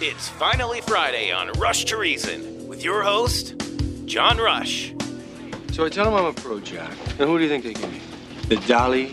[0.00, 3.60] It's finally Friday on Rush to Reason with your host,
[4.04, 4.94] John Rush.
[5.72, 6.96] So I tell him I'm a pro, Jack.
[7.18, 8.00] And who do you think they give me?
[8.46, 9.10] The Dalai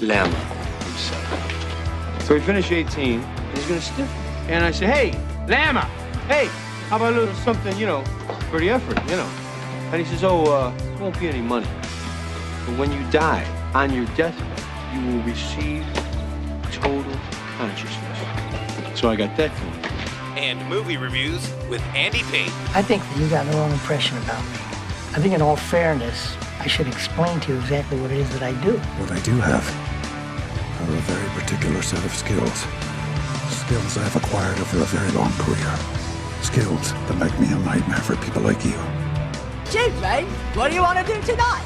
[0.00, 2.22] Lama himself.
[2.22, 4.54] So we finish 18, and he's gonna stiff me.
[4.54, 5.10] And I say, hey,
[5.46, 5.82] Lama,
[6.28, 6.46] hey,
[6.88, 8.02] how about a little something, you know,
[8.50, 9.30] for the effort, you know?
[9.92, 11.68] And he says, oh, uh, there won't be any money.
[12.64, 13.44] But when you die
[13.74, 14.64] on your deathbed,
[14.94, 15.84] you will receive
[16.72, 17.04] total
[17.58, 18.98] consciousness.
[18.98, 19.81] So I got that going.
[20.36, 22.50] And movie reviews with Andy Pate.
[22.74, 24.56] I think that you got the wrong impression about me.
[25.14, 28.42] I think, in all fairness, I should explain to you exactly what it is that
[28.42, 28.78] I do.
[28.98, 29.68] What I do have
[30.80, 32.66] are a very particular set of skills.
[33.50, 35.76] Skills I've acquired over a very long career.
[36.40, 38.78] Skills that make me a nightmare for people like you.
[39.70, 41.64] Chief, mate, what do you want to do tonight?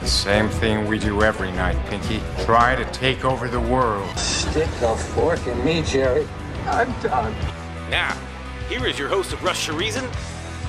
[0.00, 2.20] The same thing we do every night, Pinky.
[2.44, 4.16] Try to take over the world.
[4.16, 6.26] Stick a fork in me, Jerry.
[6.66, 7.34] I'm done.
[7.90, 8.16] Now,
[8.68, 10.04] here is your host of Rush to Reason,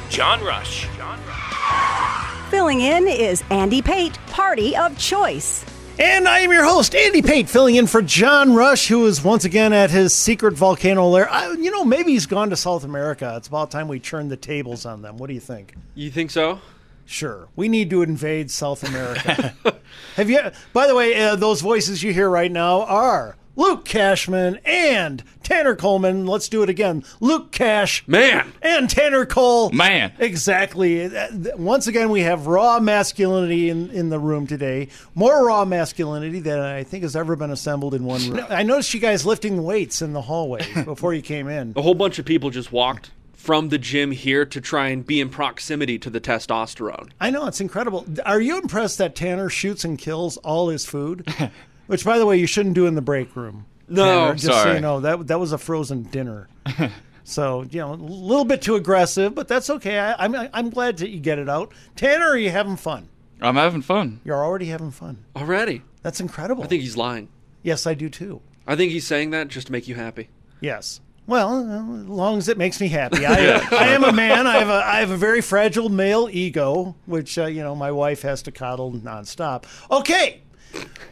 [0.09, 0.87] John Rush.
[0.95, 2.49] John Rush.
[2.51, 5.65] Filling in is Andy Pate, Party of Choice.
[5.97, 9.45] And I am your host, Andy Pate, filling in for John Rush, who is once
[9.45, 11.27] again at his secret volcano lair.
[11.27, 13.33] I, you know, maybe he's gone to South America.
[13.35, 15.17] It's about time we turn the tables on them.
[15.17, 15.73] What do you think?
[15.95, 16.61] You think so?
[17.07, 17.47] Sure.
[17.55, 19.55] We need to invade South America.
[20.17, 20.39] Have you?
[20.71, 25.75] By the way, uh, those voices you hear right now are Luke Cashman and Tanner
[25.75, 26.25] Coleman.
[26.27, 27.03] Let's do it again.
[27.19, 28.53] Luke Cash, Man.
[28.61, 30.13] and Tanner Cole, Man.
[30.19, 31.11] Exactly.
[31.57, 34.89] Once again, we have raw masculinity in, in the room today.
[35.15, 38.45] More raw masculinity than I think has ever been assembled in one room.
[38.49, 41.73] I noticed you guys lifting weights in the hallway before you came in.
[41.75, 45.21] A whole bunch of people just walked from the gym here to try and be
[45.21, 47.09] in proximity to the testosterone.
[47.21, 48.05] I know it's incredible.
[48.25, 51.25] Are you impressed that Tanner shoots and kills all his food?
[51.87, 53.65] Which, by the way, you shouldn't do in the break room.
[53.89, 54.75] No, Tanner, just so sorry.
[54.75, 56.49] you know that that was a frozen dinner.
[57.23, 59.97] so you know, a little bit too aggressive, but that's okay.
[59.97, 61.71] I, I'm I'm glad that you get it out.
[61.95, 63.07] Tanner, are you having fun?
[63.41, 64.19] I'm having fun.
[64.25, 65.23] You're already having fun.
[65.35, 65.83] Already.
[66.01, 66.63] That's incredible.
[66.63, 67.29] I think he's lying.
[67.63, 68.41] yes, I do too.
[68.65, 70.29] I think he's saying that just to make you happy.
[70.59, 70.99] Yes.
[71.27, 73.25] Well, uh, as long as it makes me happy.
[73.25, 74.47] I, I am a man.
[74.47, 77.91] I have a I have a very fragile male ego, which uh, you know my
[77.91, 79.65] wife has to coddle nonstop.
[79.91, 80.41] Okay,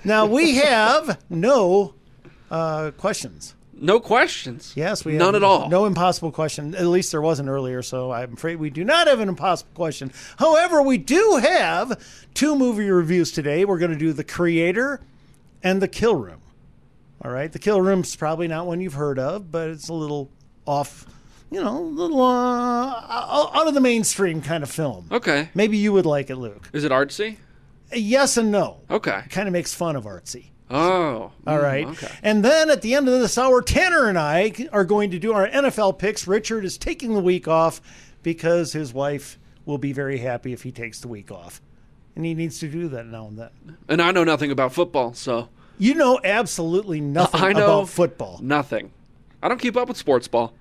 [0.04, 1.94] now we have no
[2.52, 3.56] uh, questions.
[3.78, 4.74] No questions.
[4.76, 5.70] Yes, we have none at all.
[5.70, 6.74] No impossible question.
[6.76, 10.14] At least there wasn't earlier, so I'm afraid we do not have an impossible question.
[10.38, 12.02] However, we do have
[12.34, 13.66] two movie reviews today.
[13.66, 15.02] We're going to do The Creator
[15.62, 16.40] and The Kill Room.
[17.24, 20.30] All right, The Kill Room's probably not one you've heard of, but it's a little
[20.66, 21.06] off,
[21.52, 25.08] you know, a little uh, out of the mainstream kind of film.
[25.12, 25.50] Okay.
[25.54, 26.70] Maybe you would like it, Luke.
[26.72, 27.38] Is it artsy?
[27.96, 28.82] Yes and no.
[28.90, 29.24] Okay.
[29.30, 30.48] Kind of makes fun of artsy.
[30.70, 31.32] Oh.
[31.46, 31.88] All mm, right.
[31.88, 32.12] Okay.
[32.24, 35.34] And then at the end of this hour, Tanner and I are going to do
[35.34, 36.28] our NFL picks.
[36.28, 37.82] Richard is taking the week off
[38.24, 41.62] because his wife will be very happy if he takes the week off.
[42.16, 43.78] And he needs to do that now and then.
[43.88, 48.40] And I know nothing about football, so You know absolutely nothing I know about football.
[48.42, 48.92] Nothing.
[49.44, 50.54] I don't keep up with sports ball.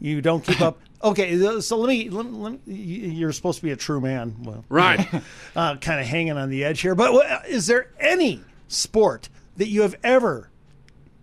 [0.00, 0.78] You don't keep up.
[1.02, 4.34] Okay, so let me, let, let, you're supposed to be a true man.
[4.42, 5.06] Well, Right.
[5.56, 6.94] uh, kind of hanging on the edge here.
[6.94, 10.50] But is there any sport that you have ever,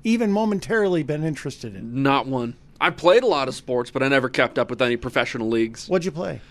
[0.03, 2.03] even momentarily, been interested in?
[2.03, 2.55] Not one.
[2.79, 5.87] I played a lot of sports, but I never kept up with any professional leagues.
[5.87, 6.41] What'd you play?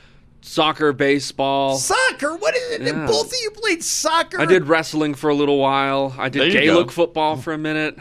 [0.40, 1.76] Soccer, baseball.
[1.76, 2.34] Soccer.
[2.36, 2.82] What is it?
[2.82, 3.06] Yeah.
[3.06, 4.40] Both of you played soccer.
[4.40, 6.14] I did wrestling for a little while.
[6.18, 6.92] I did Gaelic go.
[6.92, 7.96] football for a minute.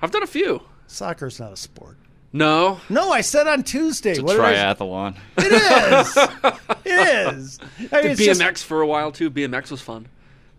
[0.00, 0.62] I've done a few.
[0.86, 1.96] Soccer's not a sport.
[2.32, 2.80] No.
[2.90, 4.10] No, I said on Tuesday.
[4.10, 5.16] It's a what did I- triathlon.
[5.38, 6.16] It is.
[6.84, 7.58] it is.
[7.60, 9.30] I mean, Did it's just- BMX for a while too.
[9.30, 10.06] BMX was fun.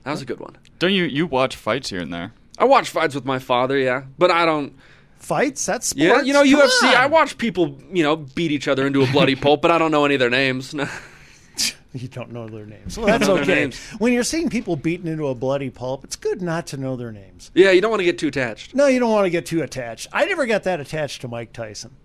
[0.03, 0.57] That was a good one.
[0.79, 2.33] Don't you you watch fights here and there?
[2.57, 4.73] I watch fights with my father, yeah, but I don't.
[5.17, 5.65] fights.
[5.65, 6.01] That's sports.
[6.03, 6.83] Yeah, you know Come UFC.
[6.89, 6.95] on.
[6.95, 9.91] I watch people, you know, beat each other into a bloody pulp, but I don't
[9.91, 10.73] know any of their names.
[11.93, 12.97] You don't know their names.
[12.97, 13.45] Well, that's okay.
[13.55, 13.79] names.
[13.97, 17.11] When you're seeing people beaten into a bloody pulp, it's good not to know their
[17.11, 17.49] names.
[17.55, 18.75] yeah, you don't want to get too attached.
[18.75, 20.07] No, you don't want to get too attached.
[20.13, 21.95] I never got that attached to Mike Tyson.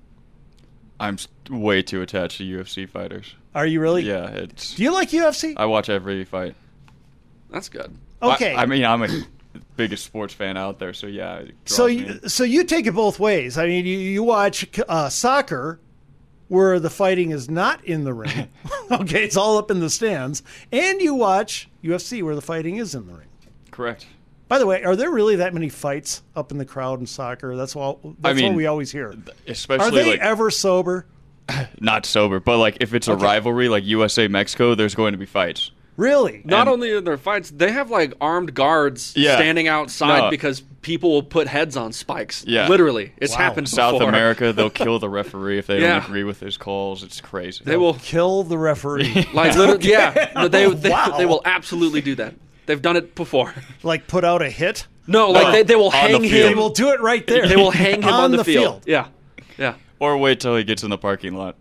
[0.99, 1.19] I'm
[1.51, 3.35] way too attached to UFC fighters.
[3.55, 4.05] Are you really?
[4.05, 4.75] Yeah, it's.
[4.75, 5.55] Do you like UFC?
[5.57, 6.55] I watch every fight.
[7.51, 7.97] That's good.
[8.23, 8.55] Okay.
[8.55, 9.09] I, I mean, I'm a
[9.77, 11.43] biggest sports fan out there, so yeah.
[11.67, 13.59] so draws me you, so you take it both ways.
[13.59, 15.79] I mean, you, you watch uh, soccer
[16.49, 18.49] where the fighting is not in the ring.
[18.91, 20.43] okay, it's all up in the stands,
[20.73, 23.29] and you watch UFC where the fighting is in the ring.
[23.71, 24.07] correct.
[24.47, 27.57] By the way, are there really that many fights up in the crowd in soccer?
[27.57, 27.99] That's all.
[28.21, 29.15] That's I mean, what we always hear.
[29.49, 31.07] Especially Are they like ever sober?
[31.81, 33.25] not sober, but like if it's a Okay.
[33.25, 35.71] rivalry like USA Mexico, there's going to be fights.
[35.97, 36.43] Really?
[36.45, 39.37] Not And- only are there fights, they have like armed guards Yeah.
[39.37, 40.31] standing outside No.
[40.31, 42.45] because people will put heads on spikes.
[42.47, 42.69] Yeah.
[42.69, 43.13] Literally.
[43.19, 43.39] It's Wow.
[43.39, 44.09] happened South before.
[44.09, 45.95] America, they'll kill the referee if they Yeah.
[46.01, 47.03] don't agree with his calls.
[47.03, 47.63] It's crazy.
[47.65, 49.27] They will Kill the referee.
[49.33, 50.47] like literally yeah.
[50.49, 51.15] They, they, Wow.
[51.17, 52.35] they will absolutely do that.
[52.67, 53.55] They've done it before.
[53.83, 54.87] like put out a hit.
[55.07, 55.53] No, like No.
[55.53, 56.51] they, they will On the hang field.
[56.51, 57.47] They will do it right there.
[57.47, 58.65] They will hang him on, the, field.
[58.65, 58.83] field.
[58.87, 59.07] Yeah.
[59.59, 59.75] Yeah.
[60.01, 61.57] Or wait till he gets in the parking lot.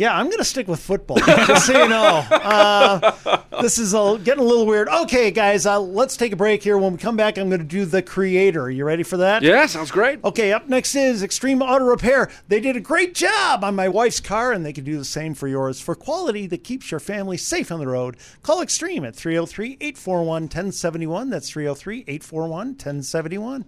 [0.00, 1.18] Yeah, I'm going to stick with football.
[1.26, 4.88] Just so you know, uh, this is a, getting a little weird.
[4.88, 6.78] Okay, guys, uh, let's take a break here.
[6.78, 8.62] When we come back, I'm going to do the creator.
[8.62, 9.42] Are you ready for that?
[9.42, 10.24] Yeah, sounds great.
[10.24, 12.30] Okay, up next is Extreme Auto Repair.
[12.48, 15.34] They did a great job on my wife's car, and they can do the same
[15.34, 15.82] for yours.
[15.82, 20.44] For quality that keeps your family safe on the road, call Extreme at 303 841
[20.44, 21.28] 1071.
[21.28, 23.66] That's 303 841 1071.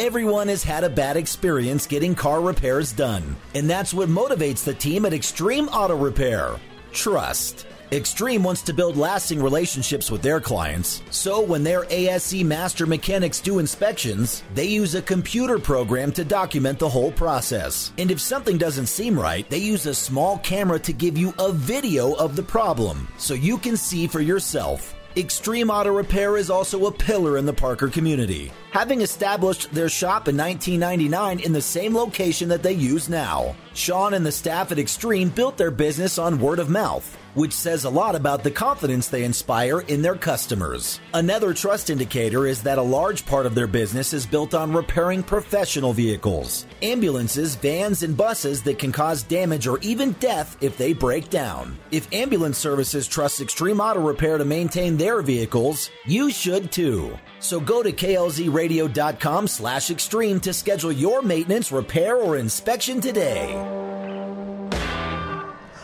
[0.00, 4.72] Everyone has had a bad experience getting car repairs done, and that's what motivates the
[4.72, 6.60] team at Extreme Auto Repair
[6.92, 7.66] trust.
[7.90, 13.40] Extreme wants to build lasting relationships with their clients, so when their ASE master mechanics
[13.40, 17.92] do inspections, they use a computer program to document the whole process.
[17.98, 21.50] And if something doesn't seem right, they use a small camera to give you a
[21.50, 24.94] video of the problem so you can see for yourself.
[25.16, 30.28] Extreme Auto Repair is also a pillar in the Parker community, having established their shop
[30.28, 33.54] in 1999 in the same location that they use now.
[33.74, 37.84] Sean and the staff at Extreme built their business on word of mouth, which says
[37.84, 40.98] a lot about the confidence they inspire in their customers.
[41.14, 45.22] Another trust indicator is that a large part of their business is built on repairing
[45.22, 50.92] professional vehicles, ambulances, vans, and buses that can cause damage or even death if they
[50.92, 51.78] break down.
[51.92, 57.16] If ambulance services trust Extreme Auto Repair to maintain their vehicles, you should too.
[57.40, 63.54] So go to klzradio.com slash extreme to schedule your maintenance, repair, or inspection today.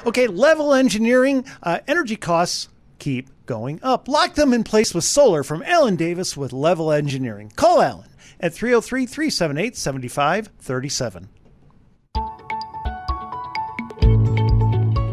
[0.06, 2.68] Okay, level engineering, uh, energy costs
[2.98, 4.08] keep going up.
[4.08, 7.50] Lock them in place with solar from Alan Davis with Level Engineering.
[7.56, 8.08] Call Alan
[8.40, 11.28] at 303 378 7537.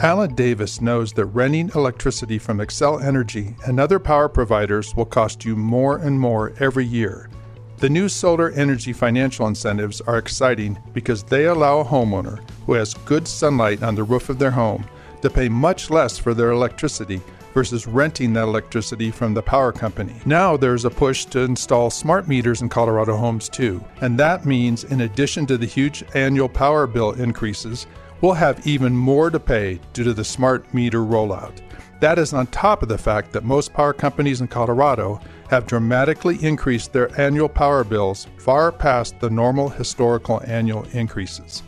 [0.04, 5.46] Alan Davis knows that renting electricity from Xcel Energy and other power providers will cost
[5.46, 7.30] you more and more every year.
[7.78, 12.96] The new solar energy financial incentives are exciting because they allow a homeowner who has
[13.06, 14.86] good sunlight on the roof of their home
[15.22, 17.22] to pay much less for their electricity
[17.54, 20.16] versus renting that electricity from the power company.
[20.26, 24.84] Now there's a push to install smart meters in Colorado homes too, and that means
[24.84, 27.86] in addition to the huge annual power bill increases,
[28.22, 31.60] we'll have even more to pay due to the smart meter rollout.
[32.00, 35.20] That is on top of the fact that most power companies in Colorado
[35.50, 41.62] have dramatically increased their annual power bills far past the normal historical annual increases.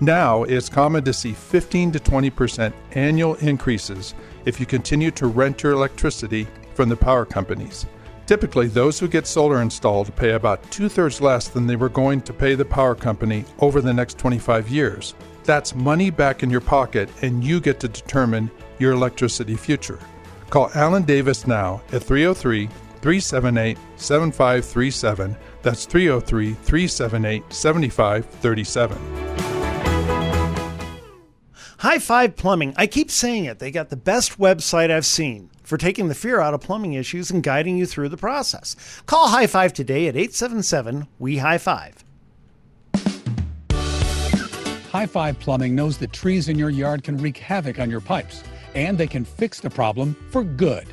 [0.00, 4.14] Now it's common to see 15 to 20% annual increases
[4.44, 7.86] if you continue to rent your electricity from the power companies.
[8.26, 12.22] Typically, those who get solar installed pay about two thirds less than they were going
[12.22, 15.14] to pay the power company over the next 25 years.
[15.44, 19.98] That's money back in your pocket, and you get to determine your electricity future.
[20.50, 22.66] Call Alan Davis now at 303
[23.00, 25.36] 378 7537.
[25.62, 29.24] That's 303 378 7537.
[31.78, 32.72] High Five Plumbing.
[32.78, 33.58] I keep saying it.
[33.58, 37.30] They got the best website I've seen for taking the fear out of plumbing issues
[37.30, 38.74] and guiding you through the process.
[39.06, 42.03] Call High Five today at 877 We High Five.
[44.94, 48.44] High Five Plumbing knows that trees in your yard can wreak havoc on your pipes,
[48.76, 50.86] and they can fix the problem for good.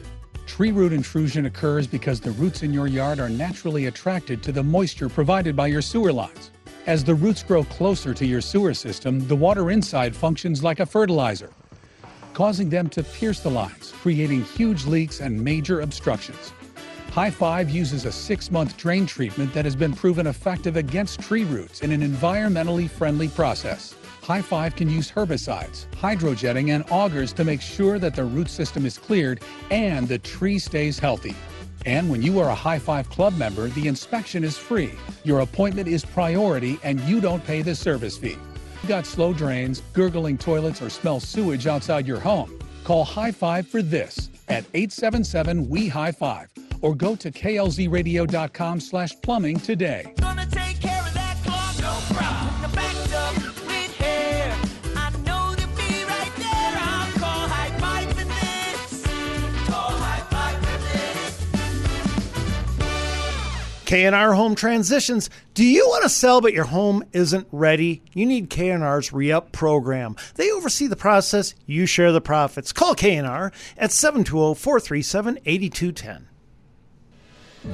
[0.48, 4.64] Tree root intrusion occurs because the roots in your yard are naturally attracted to the
[4.64, 6.50] moisture provided by your sewer lines.
[6.88, 10.86] As the roots grow closer to your sewer system, the water inside functions like a
[10.88, 11.52] fertilizer,
[12.34, 16.54] causing them to pierce the lines, creating huge leaks and major obstructions.
[17.12, 21.44] High Five uses a six month drain treatment that has been proven effective against tree
[21.44, 23.94] roots in an environmentally friendly process.
[24.24, 28.86] High Five can use herbicides, hydrojetting, and augers to make sure that the root system
[28.86, 29.42] is cleared
[29.72, 31.36] and the tree stays healthy.
[31.86, 34.94] And when you are a High Five Club member, the inspection is free.
[35.26, 38.38] Your appointment is priority and you don't pay the service fee.
[38.88, 42.58] Got slow drains, gurgling toilets, or smell sewage outside your home?
[42.86, 46.48] Call High Five for this at 877 We High Five
[46.82, 50.14] or go to klzradio.com slash plumbing today.
[50.20, 52.62] Gonna take care of that clog, no problem.
[52.62, 52.70] The
[53.16, 53.36] up
[53.68, 54.56] with hair.
[54.96, 56.74] I know they'll be right there.
[56.78, 59.04] I'll call High Five for this.
[59.68, 61.38] Call High Five for this.
[63.86, 65.30] K&R Home Transitions.
[65.54, 68.02] Do you want to sell but your home isn't ready?
[68.14, 70.16] You need K&R's re-up program.
[70.36, 72.72] They oversee the process, you share the profits.
[72.72, 76.28] Call K&R at 720-437-8210.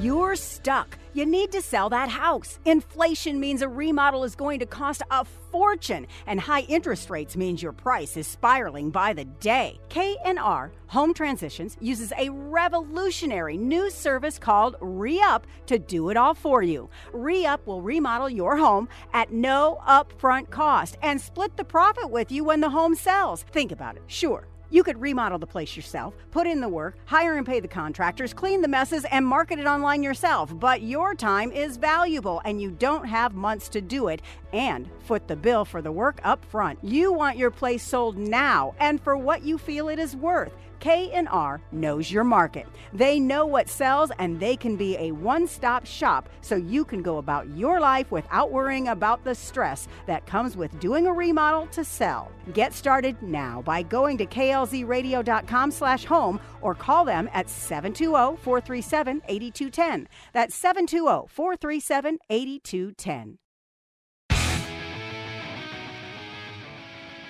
[0.01, 0.97] You're stuck.
[1.13, 2.59] You need to sell that house.
[2.65, 7.63] Inflation means a remodel is going to cost a fortune, and high interest rates means
[7.63, 9.79] your price is spiraling by the day.
[9.89, 16.61] K&R Home Transitions uses a revolutionary new service called Re-Up to do it all for
[16.61, 16.89] you.
[17.13, 22.43] Re-Up will remodel your home at no upfront cost and split the profit with you
[22.43, 23.43] when the home sells.
[23.43, 24.03] Think about it.
[24.07, 24.47] Sure.
[24.69, 28.33] You could remodel the place yourself, put in the work, hire and pay the contractors,
[28.33, 30.51] clean the messes, and market it online yourself.
[30.59, 34.21] But your time is valuable and you don't have months to do it
[34.51, 36.79] and foot the bill for the work up front.
[36.83, 40.51] You want your place sold now and for what you feel it is worth.
[40.79, 42.67] K&R knows your market.
[42.93, 47.17] They know what sells and they can be a one-stop shop so you can go
[47.17, 51.83] about your life without worrying about the stress that comes with doing a remodel to
[51.83, 52.31] sell.
[52.53, 60.07] Get started now by going to klzradio.com slash home or call them at 720-437-8210.
[60.33, 63.37] That's 720-437-8210.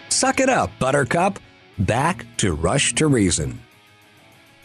[0.09, 1.37] Suck it up, Buttercup.
[1.79, 3.59] Back to Rush to Reason.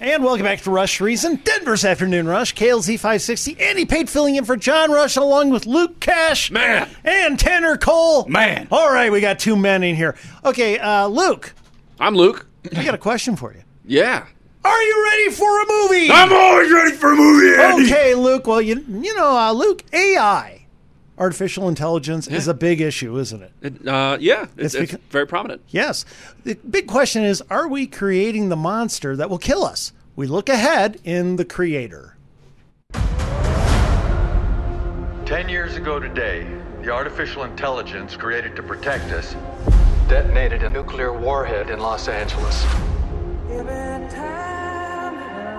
[0.01, 3.61] And welcome back to Rush to Reason, Denver's Afternoon Rush, KLZ 560.
[3.61, 6.51] Andy Pate filling in for John Rush along with Luke Cash.
[6.51, 6.89] Man.
[7.05, 8.27] And Tanner Cole.
[8.27, 8.67] Man.
[8.73, 10.17] All right, we got two men in here.
[10.45, 11.55] Okay, uh, Luke.
[12.01, 12.47] I'm Luke.
[12.75, 13.63] I got a question for you.
[13.85, 14.27] Yeah.
[14.65, 16.11] Are you ready for a movie?
[16.11, 17.85] I'm always ready for a movie, Andy.
[17.85, 18.47] Okay, Luke.
[18.47, 20.62] Well, you you know, uh, Luke, AI,
[21.19, 23.53] artificial intelligence, is a big issue, isn't it?
[23.63, 25.63] It, uh, yeah, it's, It's it's very prominent.
[25.69, 26.05] Yes.
[26.45, 29.93] The big question is are we creating the monster that will kill us?
[30.17, 32.17] We look ahead in The Creator.
[35.25, 36.47] Ten years ago today,
[36.83, 39.35] the artificial intelligence created to protect us
[40.09, 42.63] detonated a nuclear warhead in Los Angeles.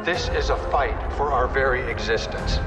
[0.05, 2.60] This is a fight for our very existence.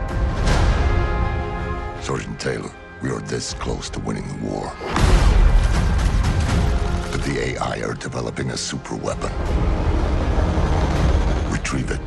[2.06, 2.70] Sergeant Taylor,
[3.02, 4.72] we are this close to winning the war.
[7.10, 9.32] But the AI are developing a super weapon.
[11.50, 12.00] Retrieve it.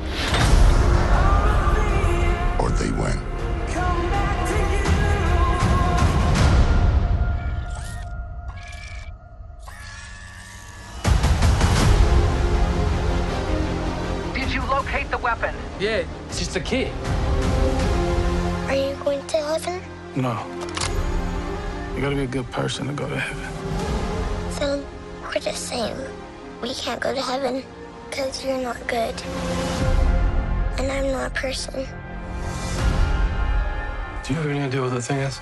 [2.62, 3.20] Or they win.
[14.34, 15.54] Did you locate the weapon?
[15.78, 16.94] Yeah, it's just a kid.
[20.22, 20.46] No.
[21.96, 24.52] You gotta be a good person to go to heaven.
[24.52, 24.86] So
[25.24, 25.96] we're the same.
[26.62, 27.64] We can't go to heaven
[28.10, 29.16] because you're not good.
[30.78, 31.74] And I'm not a person.
[34.26, 35.40] Do you have any idea what the thing is?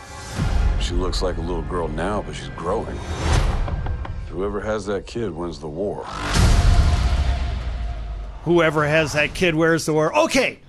[0.80, 3.00] She looks like a little girl now, but she's growing.
[4.30, 6.04] Whoever has that kid wins the war.
[8.44, 10.16] Whoever has that kid wears the war.
[10.16, 10.60] Okay.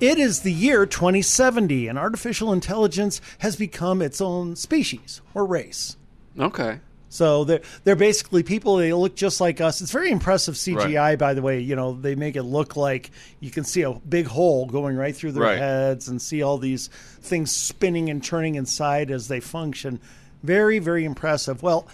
[0.00, 5.96] It is the year 2070, and artificial intelligence has become its own species or race.
[6.38, 6.80] Okay.
[7.08, 8.76] So they're they're basically people.
[8.76, 9.80] They look just like us.
[9.80, 11.60] It's very impressive CGI, by the way.
[11.60, 13.10] You know, they make it look like
[13.40, 15.58] you can see a big hole going right through their Right.
[15.58, 16.88] heads and see all these
[17.22, 19.98] things spinning and turning inside as they function.
[20.42, 21.62] Very, very impressive.
[21.62, 21.86] Well,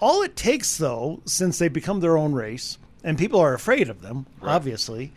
[0.00, 4.00] all it takes though, since they become their own race, and people are afraid of
[4.00, 5.12] them, obviously.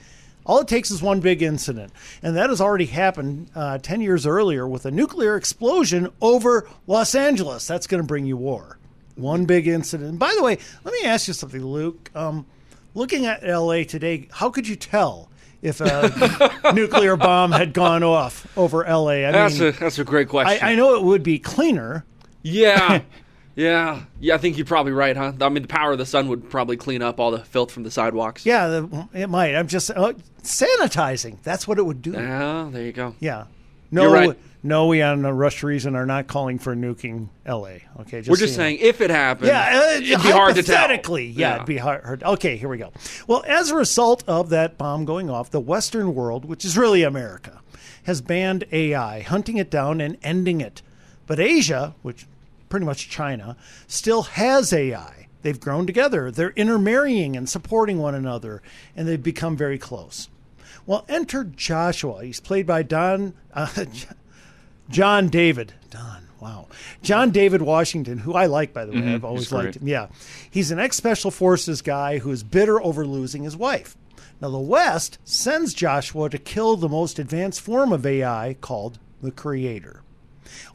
[0.45, 4.25] All it takes is one big incident, and that has already happened uh, ten years
[4.27, 7.65] earlier with a nuclear explosion over Los Angeles.
[7.67, 8.77] That's going to bring you war.
[9.15, 10.09] One big incident.
[10.09, 12.11] And by the way, let me ask you something, Luke.
[12.13, 12.45] Um,
[12.93, 13.85] looking at L.A.
[13.85, 15.29] today, how could you tell
[15.61, 19.25] if a nuclear bomb had gone off over L.A.?
[19.25, 20.63] I that's mean, a that's a great question.
[20.63, 22.05] I, I know it would be cleaner.
[22.43, 23.01] Yeah.
[23.55, 24.03] yeah.
[24.19, 25.33] Yeah, I think you're probably right, huh?
[25.41, 27.83] I mean, the power of the sun would probably clean up all the filth from
[27.83, 28.45] the sidewalks.
[28.45, 29.55] Yeah, the, it might.
[29.55, 31.37] I'm just uh, sanitizing.
[31.43, 32.11] That's what it would do.
[32.13, 33.15] Yeah, there you go.
[33.19, 33.45] Yeah.
[33.91, 34.39] No, You're right.
[34.63, 37.83] no, we on a Rush Reason are not calling for nuking L.A.
[38.01, 38.53] Okay, We're just you know.
[38.53, 40.75] saying if it happens, Yeah, uh, it'd be hard to tell.
[40.75, 42.23] hypothetically, Yeah, it'd be hard, hard.
[42.23, 42.91] Okay, here we go.
[43.27, 47.03] Well, as a result of that bomb going off, the Western world, which is really
[47.03, 47.61] America,
[48.03, 50.81] has banned AI, hunting it down and ending it.
[51.27, 52.25] But Asia, which
[52.75, 53.55] pretty much China,
[53.87, 55.27] still has AI.
[55.43, 56.29] They've grown together.
[56.29, 58.61] They're intermarrying and supporting one another,
[58.97, 60.27] and they've become very close.
[60.85, 62.25] Well, enter Joshua.
[62.25, 63.85] He's played by Don uh,
[64.89, 65.71] John David.
[65.89, 66.67] Don, wow.
[67.01, 68.97] John David Washington, who I like, by the way.
[68.97, 69.87] Mhm, I've always liked him.
[69.87, 70.07] Yeah.
[70.51, 73.95] He's an ex special forces guy who is bitter over losing his wife.
[74.41, 79.31] Now, the West sends Joshua to kill the most advanced form of AI called the
[79.31, 80.01] creator.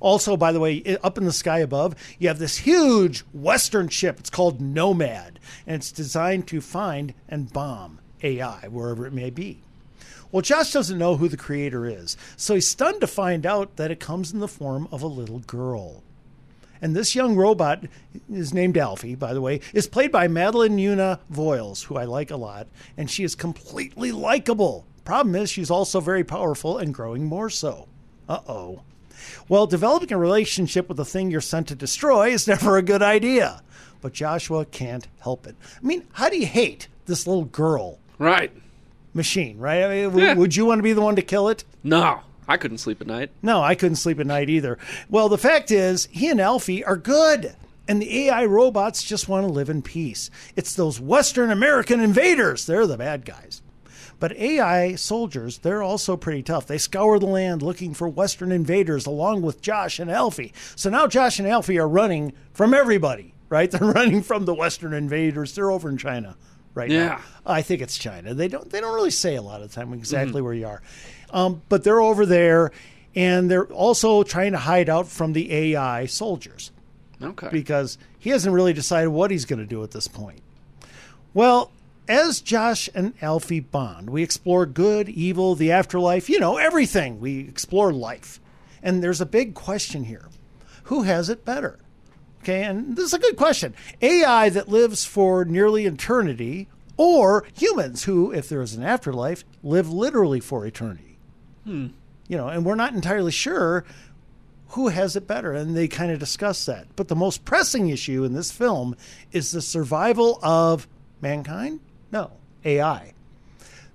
[0.01, 4.19] Also, by the way, up in the sky above, you have this huge Western ship.
[4.19, 9.63] It's called Nomad, and it's designed to find and bomb AI wherever it may be.
[10.33, 13.91] Well, Josh doesn't know who the creator is, so he's stunned to find out that
[13.91, 16.05] it comes in the form of a little girl.
[16.83, 17.85] And this young robot
[18.33, 22.31] is named Alfie, by the way, is played by Madeline Yuna Voiles, who I like
[22.31, 24.87] a lot, and she is completely likable.
[25.05, 27.89] Problem is, she's also very powerful and growing more so.
[28.29, 28.83] Uh oh.
[29.49, 33.03] Well, developing a relationship with the thing you're sent to destroy is never a good
[33.03, 33.63] idea.
[34.01, 35.57] But Joshua can't help it.
[35.83, 37.99] I mean, how do you hate this little girl?
[38.19, 38.53] Right.
[39.13, 39.83] Machine, right?
[39.85, 40.35] I mean, w- Yeah.
[40.35, 41.65] would you want to be the one to kill it?
[41.83, 43.31] No, I couldn't sleep at night.
[43.43, 44.79] No, I couldn't sleep at night either.
[45.09, 47.55] Well, the fact is, he and Alfie are good.
[47.89, 50.31] And the AI robots just want to live in peace.
[50.55, 52.65] It's those Western American invaders.
[52.67, 53.63] They're the bad guys.
[54.21, 56.67] But AI soldiers, they're also pretty tough.
[56.67, 60.53] They scour the land looking for Western invaders along with Josh and Alfie.
[60.77, 63.71] So now Josh and Alfie are running from everybody, right?
[63.71, 65.55] They're running from the Western invaders.
[65.55, 66.37] They're over in China
[66.75, 67.07] right Yeah.
[67.07, 67.21] now.
[67.47, 68.35] I think it's China.
[68.35, 70.83] They don't they don't really say a lot of the time exactly where you are.
[71.31, 72.71] Um, but they're over there
[73.17, 76.71] and they're also trying to hide out from the AI soldiers
[77.23, 77.49] Okay.
[77.51, 80.41] because he hasn't really decided what he's going to do at this point.
[81.35, 81.71] Well,
[82.11, 87.21] as Josh and Alfie bond, we explore good, evil, the afterlife, you know, everything.
[87.21, 88.41] We explore life.
[88.83, 90.29] And there's a big question here
[90.85, 91.79] who has it better?
[92.43, 93.75] Okay, and this is a good question.
[94.03, 99.91] AI that lives for nearly eternity, or humans who, if there is an afterlife, live
[99.91, 101.19] literally for eternity
[101.65, 101.89] Hmm.
[102.27, 103.85] you know, and we're not entirely sure
[104.69, 106.87] who has it better, and they kind of discuss that.
[106.97, 108.97] But the most pressing issue in this film
[109.33, 110.89] is the survival of
[111.21, 111.81] mankind?
[112.13, 112.33] No,
[112.65, 113.15] AI.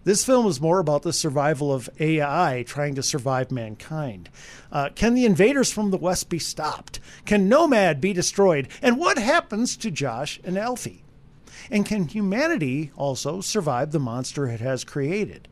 [0.06, 4.30] This film is more about the survival of AI trying to survive mankind.
[4.72, 7.00] Uh, can the invaders from the West be stopped?
[7.26, 8.68] Can Nomad be destroyed?
[8.84, 11.04] And what happens to Josh and Alfie?
[11.72, 15.48] And can humanity also survive the monster it has created?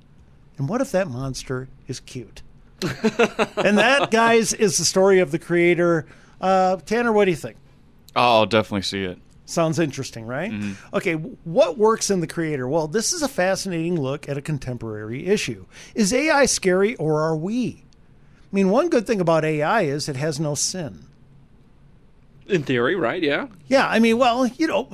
[0.59, 2.43] And what if that monster is cute?
[2.83, 6.05] and that, guys, is the story of the creator.
[6.39, 7.57] Uh, Tanner, what do you think?
[8.15, 9.17] Oh, I'll definitely see it.
[9.45, 10.53] Sounds interesting, right?
[10.93, 12.67] Okay, what works in the creator?
[12.67, 15.65] Well, this is a fascinating look at a contemporary issue.
[15.95, 17.83] Is AI scary or are we?
[18.51, 21.05] I mean, one good thing about AI is it has no sin.
[22.47, 23.21] In theory, right?
[23.21, 23.47] Yeah.
[23.67, 24.89] Yeah, I mean, well, you know,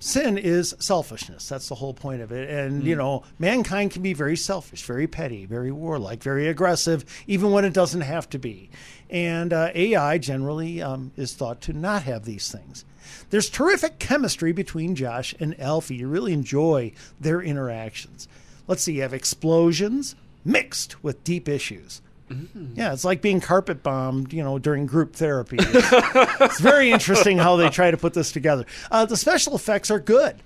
[0.00, 1.48] sin is selfishness.
[1.48, 2.50] That's the whole point of it.
[2.50, 7.52] And, you know, mankind can be very selfish, very petty, very warlike, very aggressive, even
[7.52, 8.68] when it doesn't have to be.
[9.08, 12.84] And uh, AI generally um, is thought to not have these things.
[13.30, 15.96] There's terrific chemistry between Josh and Alfie.
[15.96, 18.28] You really enjoy their interactions.
[18.66, 22.00] Let's see, you have explosions mixed with deep issues.
[22.74, 25.56] Yeah, it's like being carpet bombed, you know, during group therapy.
[25.60, 25.88] It's,
[26.40, 28.64] it's very interesting how they try to put this together.
[28.90, 30.36] Uh, the special effects are good.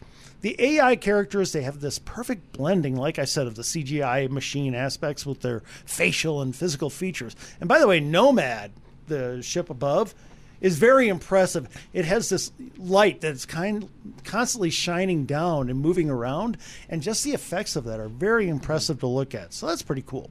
[0.43, 4.75] The AI characters, they have this perfect blending, like I said, of the CGI machine
[4.75, 7.35] aspects with their facial and physical features.
[7.59, 8.73] And by the way, Nomad,
[9.07, 10.15] the ship above,
[10.61, 11.69] is very impressive.
[11.93, 13.89] It has this light that's kind
[14.25, 19.01] constantly shining down and moving around, and just the effects of that are very impressive
[19.01, 19.53] to look at.
[19.55, 20.31] So that's pretty cool.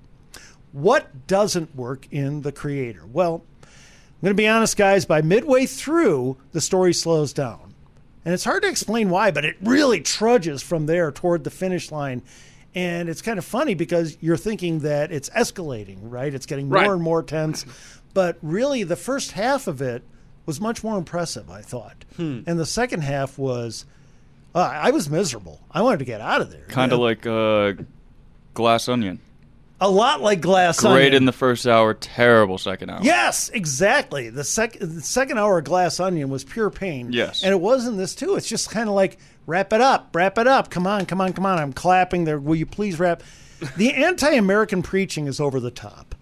[0.72, 3.06] What doesn't work in the creator?
[3.06, 3.70] Well, I'm
[4.22, 5.06] going to be honest, guys.
[5.06, 7.74] By midway through, the story slows down.
[8.26, 11.92] And it's hard to explain why, but it really trudges from there toward the finish
[11.92, 12.22] line.
[12.76, 16.34] And it's kind of funny because you're thinking that it's escalating, right?
[16.34, 16.90] It's getting more Right.
[16.92, 17.66] and more tense.
[18.14, 20.04] But really, the first half of it
[20.48, 22.06] was much more impressive, I thought.
[22.16, 22.42] Hmm.
[22.48, 23.86] And the second half was,
[24.56, 25.62] uh, I was miserable.
[25.70, 26.66] I wanted to get out of there.
[26.70, 27.74] Kind of like uh,
[28.56, 29.20] Glass Onion.
[29.80, 30.96] A lot like Glass Onion.
[30.98, 31.16] Great Onion.
[31.18, 33.02] in the first hour, terrible second hour.
[33.04, 34.30] Yes, exactly.
[34.32, 37.12] The, sec- the second hour of Glass Onion was pure pain.
[37.12, 37.44] Yes.
[37.44, 38.36] And it was in this too.
[38.36, 40.72] It's just kind of like, wrap it up, wrap it up.
[40.72, 41.60] Come on, come on, come on.
[41.60, 42.40] I'm clapping there.
[42.40, 43.22] Will you please wrap?
[43.76, 46.16] The anti American preaching is over the top.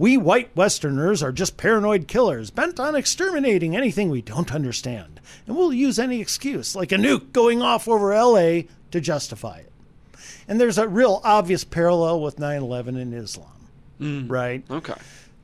[0.00, 5.20] We white Westerners are just paranoid killers bent on exterminating anything we don't understand.
[5.46, 9.72] And we'll use any excuse, like a nuke going off over LA, to justify it.
[10.48, 13.68] And there's a real obvious parallel with 9 11 in Islam,
[14.26, 14.64] right?
[14.70, 14.94] Okay.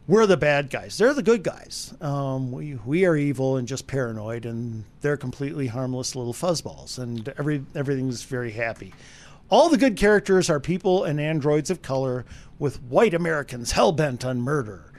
[0.09, 0.97] We're the bad guys.
[0.97, 1.93] They're the good guys.
[2.01, 7.29] Um, we, we are evil and just paranoid, and they're completely harmless little fuzzballs, and
[7.37, 8.95] every, everything's very happy.
[9.49, 12.25] All the good characters are people and androids of color
[12.59, 14.93] with white Americans hell bent on murder.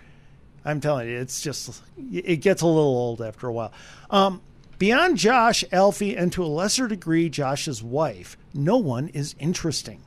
[0.63, 1.81] I'm telling you, it's just,
[2.11, 3.71] it gets a little old after a while.
[4.09, 4.41] Um,
[4.79, 10.01] beyond Josh, Alfie, and to a lesser degree, Josh's wife, no one is interesting.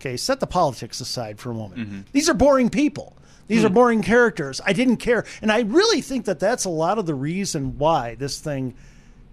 [0.00, 2.06] Okay, set the politics aside for a moment.
[2.12, 3.16] These are boring people.
[3.48, 3.66] These Hmm.
[3.66, 4.60] are boring characters.
[4.64, 5.24] I didn't care.
[5.42, 8.74] And I really think that that's a lot of the reason why this thing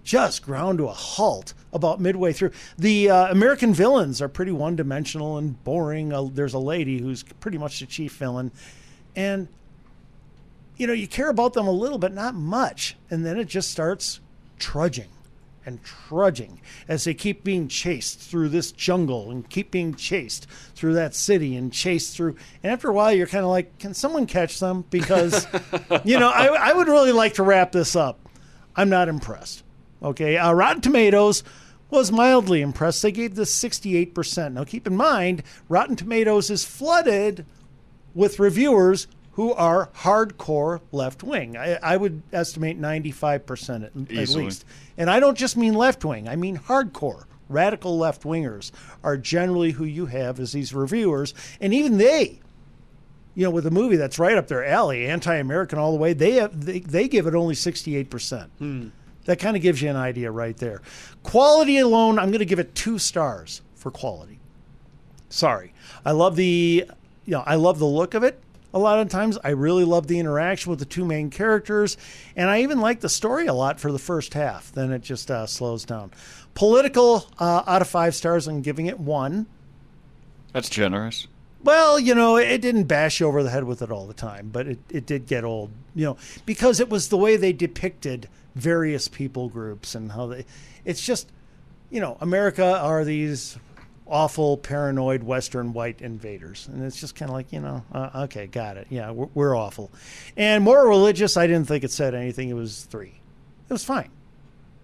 [0.08, 2.50] just ground to a halt about midway through.
[2.78, 6.14] The uh, American villains are pretty one dimensional and boring.
[6.14, 8.50] Uh, there's a lady who's pretty much the chief villain.
[9.14, 9.48] And,
[10.78, 12.96] you know, you care about them a little, but not much.
[13.10, 14.20] And then it just starts
[14.58, 15.10] trudging
[15.66, 20.94] and trudging as they keep being chased through this jungle and keep being chased through
[20.94, 22.34] that city and chased through.
[22.62, 24.86] And after a while, you're kind of like, can someone catch them?
[24.88, 25.46] Because,
[26.04, 28.18] you know, I, I would really like to wrap this up.
[28.74, 29.64] I'm not impressed.
[30.02, 30.36] Okay.
[30.36, 31.42] Uh, Rotten Tomatoes
[31.90, 33.02] was mildly impressed.
[33.02, 34.52] They gave this 68%.
[34.52, 37.46] Now, keep in mind, Rotten Tomatoes is flooded
[38.14, 41.56] with reviewers who are hardcore left wing.
[41.56, 44.64] I, I would estimate 95% at, at least.
[44.96, 47.24] And I don't just mean left wing, I mean hardcore.
[47.48, 51.32] Radical left wingers are generally who you have as these reviewers.
[51.60, 52.40] And even they,
[53.34, 56.12] you know, with a movie that's right up their alley, anti American all the way,
[56.12, 58.90] they, have, they, they give it only 68%.
[59.28, 60.80] That kind of gives you an idea right there.
[61.22, 64.40] Quality alone, I'm going to give it two stars for quality.
[65.28, 65.74] Sorry.
[66.02, 66.86] I love the
[67.26, 68.40] you know, I love the look of it.
[68.72, 71.98] A lot of times I really love the interaction with the two main characters
[72.36, 74.72] and I even like the story a lot for the first half.
[74.72, 76.10] Then it just uh, slows down.
[76.54, 79.44] Political uh, out of 5 stars I'm giving it 1.
[80.54, 81.26] That's generous.
[81.62, 84.48] Well, you know, it didn't bash you over the head with it all the time,
[84.50, 88.26] but it, it did get old, you know, because it was the way they depicted
[88.58, 90.44] various people groups and how they.
[90.84, 91.30] It's just,
[91.90, 93.58] you know, America are these
[94.06, 96.68] awful, paranoid Western white invaders.
[96.68, 98.86] And it's just kind of like, you know, uh, okay, got it.
[98.90, 99.90] Yeah, we're, we're awful.
[100.36, 102.48] And more religious, I didn't think it said anything.
[102.48, 103.20] It was three.
[103.68, 104.10] It was fine.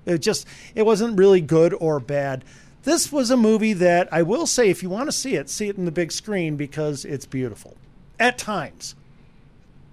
[0.04, 2.44] It just, it wasn't really good or bad.
[2.82, 5.68] This was a movie that I will say, if you want to see it, see
[5.68, 7.76] it in the big screen because it's beautiful
[8.20, 8.94] at times.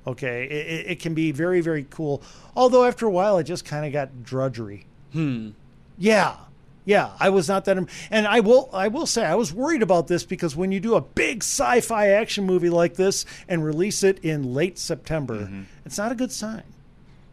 [0.07, 2.21] Okay, it, it- it can be very, very cool.
[2.55, 4.85] Although after a while, it just kind of got drudgery.
[5.13, 5.49] Hmm.
[5.97, 6.35] Yeah,
[6.85, 9.83] yeah, I was not that, im- and I will, I will say, I was worried
[9.83, 14.01] about this because when you do a big sci-fi action movie like this and release
[14.03, 15.47] it in late September,
[15.85, 16.63] it's not a good sign,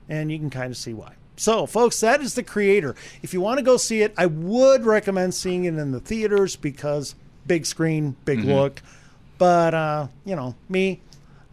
[0.08, 1.14] and you can kind of see why.
[1.36, 2.94] So, folks, that is the creator.
[3.22, 6.56] If you want to go see it, I would recommend seeing it in the theaters
[6.56, 7.14] because
[7.46, 8.54] big screen, big Mhm.
[8.54, 8.82] look.
[9.38, 11.00] But uh, you know, me,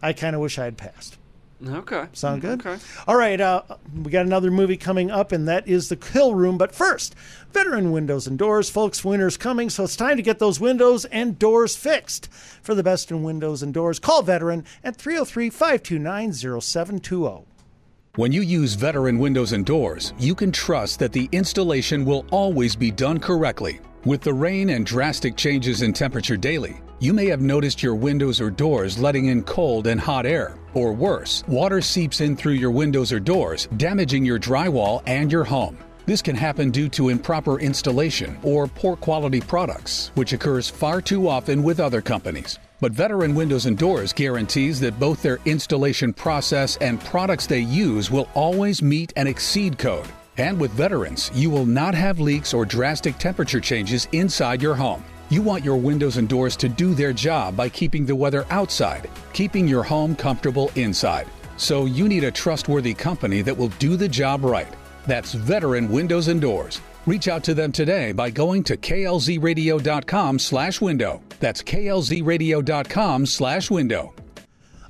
[0.06, 1.18] I kind of wish I had passed.
[1.66, 2.06] Okay.
[2.12, 2.64] Sound good?
[2.64, 2.80] Okay.
[3.08, 6.56] All right, uh, we got another movie coming up, and that is The Kill Room.
[6.56, 7.16] But first,
[7.52, 9.04] veteran windows and doors, folks.
[9.04, 12.32] Winter's coming, so it's time to get those windows and doors fixed.
[12.62, 17.46] For the best in windows and doors, call Veteran at 303 529 0720.
[18.14, 22.76] When you use veteran windows and doors, you can trust that the installation will always
[22.76, 23.80] be done correctly.
[24.06, 28.40] With the rain and drastic changes in temperature daily, you may have noticed your windows
[28.40, 30.56] or doors letting in cold and hot air.
[30.74, 35.42] Or worse, water seeps in through your windows or doors, damaging your drywall and your
[35.42, 35.76] home.
[36.06, 41.28] This can happen due to improper installation or poor quality products, which occurs far too
[41.28, 42.60] often with other companies.
[42.80, 48.08] But Veteran Windows and Doors guarantees that both their installation process and products they use
[48.08, 50.06] will always meet and exceed code.
[50.38, 55.04] And with veterans, you will not have leaks or drastic temperature changes inside your home.
[55.28, 59.10] You want your windows and doors to do their job by keeping the weather outside,
[59.32, 61.26] keeping your home comfortable inside.
[61.56, 64.72] So you need a trustworthy company that will do the job right.
[65.06, 66.80] That's Veteran Windows and Doors.
[67.06, 71.22] Reach out to them today by going to klzradio.com slash window.
[71.40, 74.12] That's klzradio.com slash window.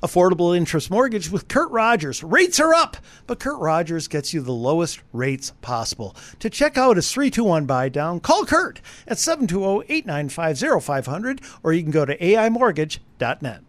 [0.03, 2.23] Affordable interest mortgage with Kurt Rogers.
[2.23, 6.15] Rates are up, but Kurt Rogers gets you the lowest rates possible.
[6.39, 12.05] To check out his 321 buy down, call Kurt at 720-895-0500 or you can go
[12.05, 13.61] to aimortgage.net.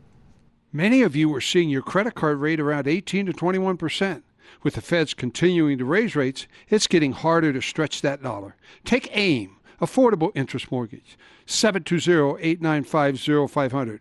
[0.71, 4.23] Many of you are seeing your credit card rate around 18 to 21 percent.
[4.62, 8.55] With the feds continuing to raise rates, it's getting harder to stretch that dollar.
[8.85, 14.01] Take AIM, Affordable Interest Mortgage, 720-895-0500.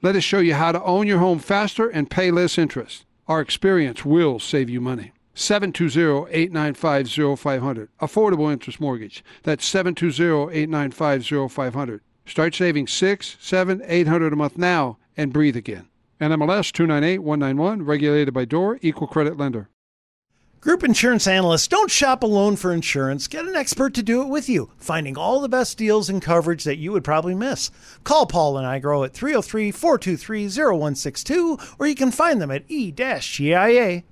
[0.00, 3.04] Let us show you how to own your home faster and pay less interest.
[3.26, 5.10] Our experience will save you money.
[5.34, 7.88] 720-895-0500.
[8.00, 9.24] Affordable interest mortgage.
[9.42, 12.00] That's 720-895-0500.
[12.26, 15.88] Start saving six, seven, eight hundred a month now and breathe again.
[16.20, 19.68] NMLS 298191, regulated by DOR, equal credit lender.
[20.60, 23.28] Group insurance analysts don't shop alone for insurance.
[23.28, 26.64] Get an expert to do it with you, finding all the best deals and coverage
[26.64, 27.70] that you would probably miss.
[28.02, 34.04] Call Paul Lenigro at 303 423 0162, or you can find them at e-gia.com.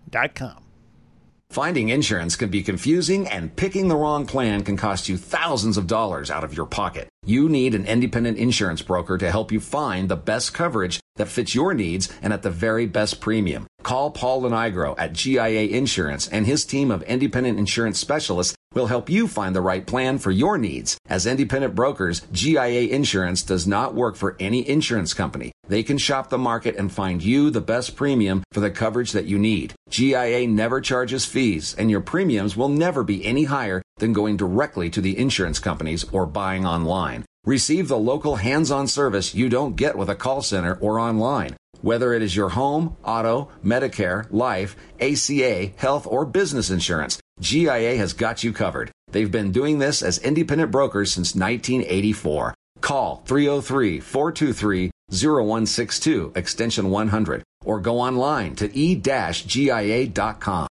[1.51, 5.89] Finding insurance can be confusing, and picking the wrong plan can cost you thousands of
[5.89, 7.09] dollars out of your pocket.
[7.29, 11.57] You need an independent insurance broker to help you find the best coverage that fits
[11.57, 13.67] your needs and at the very best premium.
[13.83, 19.11] Call Paul Lenigro at GIA Insurance, and his team of independent insurance specialists will help
[19.11, 20.99] you find the right plan for your needs.
[21.09, 25.51] As independent brokers, GIA Insurance does not work for any insurance company.
[25.67, 29.25] They can shop the market and find you the best premium for the coverage that
[29.25, 29.75] you need.
[29.91, 34.91] GIA never charges fees, and your premiums will never be any higher than going directly
[34.91, 37.25] to the insurance companies or buying online.
[37.45, 41.57] Receive the local hands-on service you don't get with a call center or online.
[41.81, 48.12] Whether it is your home, auto, Medicare, life, ACA, health, or business insurance, GIA has
[48.12, 48.90] got you covered.
[49.12, 52.55] They've been doing this as independent brokers since 1984.
[52.81, 60.66] Call 303 423 0162 extension 100 or go online to e-gia.com.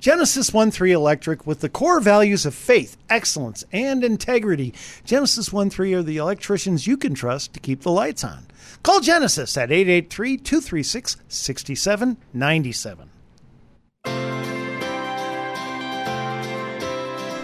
[0.00, 4.72] Genesis 1 3 Electric with the core values of faith, excellence, and integrity.
[5.04, 8.46] Genesis 1 3 are the electricians you can trust to keep the lights on.
[8.84, 13.07] Call Genesis at 883 236 6797.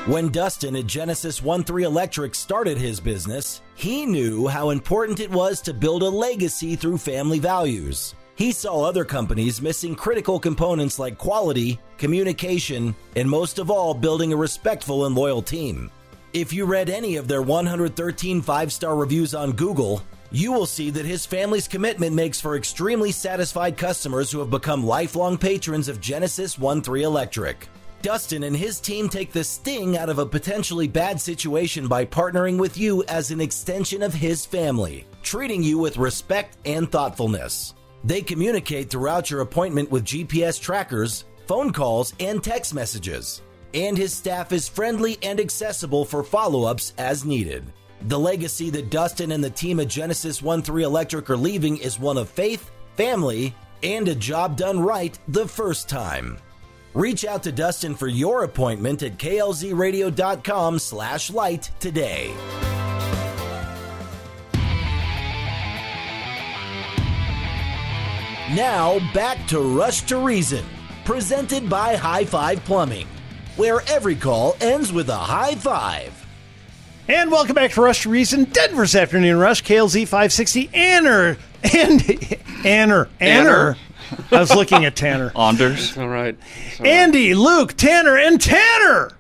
[0.06, 5.62] When Dustin at Genesis 1-3 Electric started his business, he knew how important it was
[5.62, 8.14] to build a legacy through family values.
[8.34, 14.34] He saw other companies missing critical components like quality, communication, and most of all, building
[14.34, 15.90] a respectful and loyal team.
[16.34, 20.90] If you read any of their 113 five star reviews on Google, you will see
[20.90, 25.98] that his family's commitment makes for extremely satisfied customers who have become lifelong patrons of
[25.98, 27.68] Genesis 1 3 Electric.
[28.04, 32.58] Dustin and his team take the sting out of a potentially bad situation by partnering
[32.58, 37.72] with you as an extension of his family, treating you with respect and thoughtfulness.
[38.04, 43.40] They communicate throughout your appointment with GPS trackers, phone calls, and text messages.
[43.72, 47.64] And his staff is friendly and accessible for follow ups as needed.
[48.02, 51.98] The legacy that Dustin and the team at Genesis 1 3 Electric are leaving is
[51.98, 56.36] one of faith, family, and a job done right the first time.
[56.94, 62.32] Reach out to Dustin for your appointment at klzradio.com slash light today.
[68.54, 70.64] Now back to Rush to Reason,
[71.04, 73.08] presented by High Five Plumbing,
[73.56, 76.12] where every call ends with a high five.
[77.08, 81.36] And welcome back to Rush to Reason, Denver's Afternoon Rush, KLZ 560, Anner,
[81.74, 83.76] and Anner, Anner.
[84.30, 85.32] I was looking at Tanner.
[85.36, 85.96] Anders.
[85.96, 86.36] All right.
[86.84, 89.10] Andy, Luke, Tanner, and Tanner.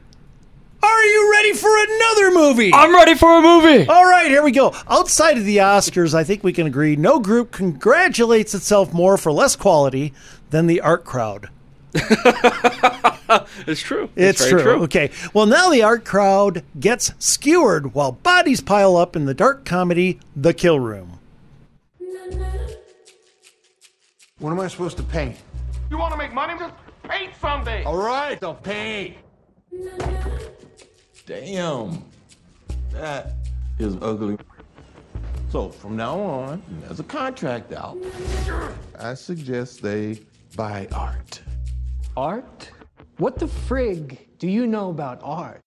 [0.82, 2.72] Are you ready for another movie?
[2.74, 3.88] I'm ready for a movie.
[3.88, 4.74] All right, here we go.
[4.86, 9.32] Outside of the Oscars, I think we can agree no group congratulates itself more for
[9.32, 10.12] less quality
[10.50, 11.48] than the art crowd.
[13.66, 14.10] It's true.
[14.14, 14.82] It's very true.
[14.84, 15.10] Okay.
[15.32, 20.20] Well, now the art crowd gets skewered while bodies pile up in the dark comedy
[20.36, 21.18] The Kill Room.
[24.44, 25.36] What am I supposed to paint?
[25.88, 26.52] You want to make money?
[26.58, 27.82] Just paint someday.
[27.84, 29.16] All right, I'll paint.
[31.24, 32.04] Damn.
[32.90, 33.36] That
[33.78, 34.36] is ugly.
[35.48, 37.96] So from now on, there's a contract out.
[38.98, 40.20] I suggest they
[40.56, 41.40] buy art.
[42.14, 42.70] Art?
[43.16, 45.62] What the frig do you know about art?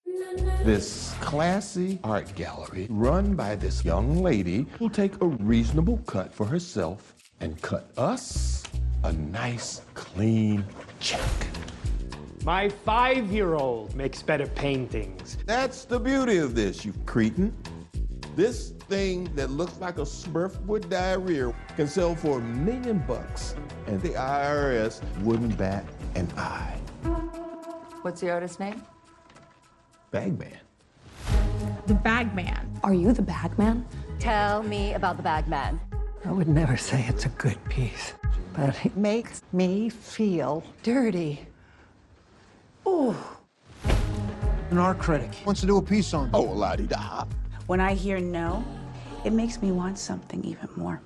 [0.63, 6.45] This classy art gallery run by this young lady will take a reasonable cut for
[6.45, 8.63] herself and cut us
[9.03, 10.63] a nice, clean
[10.99, 11.21] check.
[12.43, 15.37] My five year old makes better paintings.
[15.45, 17.53] That's the beauty of this, you cretin.
[18.35, 23.55] This thing that looks like a Smurf with diarrhea can sell for a million bucks,
[23.87, 25.83] and the IRS wouldn't bat
[26.15, 26.79] an eye.
[28.03, 28.81] What's the artist's name?
[30.11, 30.57] Bagman.
[31.87, 32.79] The Bagman.
[32.83, 33.85] Are you the Bagman?
[34.19, 35.79] Tell me about the bag man.
[36.27, 38.13] I would never say it's a good piece,
[38.53, 41.47] but it makes me feel dirty.
[42.85, 43.15] Ooh.
[44.69, 46.29] An art critic wants to do a piece on.
[46.33, 47.23] Oh, la di da.
[47.67, 48.65] When I hear no,
[49.23, 51.01] it makes me want something even more.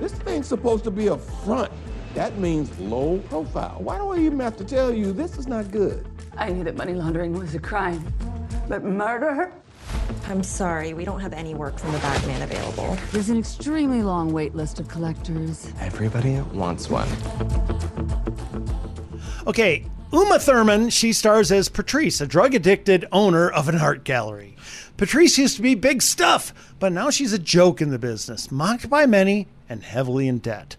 [0.00, 1.70] This thing's supposed to be a front.
[2.14, 3.76] That means low profile.
[3.80, 6.08] Why do I even have to tell you this is not good?
[6.38, 8.02] I knew that money laundering was a crime,
[8.66, 9.52] but murder?
[10.28, 12.96] I'm sorry, we don't have any work from the Bagman available.
[13.10, 15.70] There's an extremely long wait list of collectors.
[15.80, 17.08] Everybody wants one.
[19.46, 24.56] Okay, Uma Thurman, she stars as Patrice, a drug addicted owner of an art gallery.
[24.96, 28.88] Patrice used to be big stuff, but now she's a joke in the business, mocked
[28.88, 30.76] by many and heavily in debt.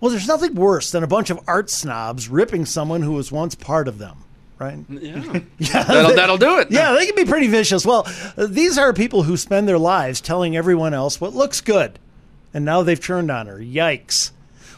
[0.00, 3.54] Well, there's nothing worse than a bunch of art snobs ripping someone who was once
[3.54, 4.24] part of them,
[4.60, 4.78] right?
[4.88, 5.40] Yeah.
[5.58, 6.70] Yeah, That'll- that'll do it.
[6.70, 7.84] Yeah, they can be pretty vicious.
[7.86, 11.98] Well, uh, these are people who spend their lives telling everyone else what looks good,
[12.54, 13.58] and now they've turned on her.
[13.58, 14.30] Yikes.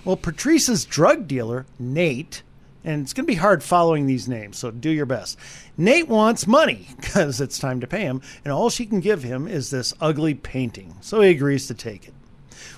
[0.04, 2.42] Well, Patrice's drug dealer, Nate,
[2.84, 5.38] and it's going to be hard following these names, so do your best.
[5.78, 9.46] Nate wants money because it's time to pay him, and all she can give him
[9.46, 12.14] is this ugly painting, so he agrees to take it.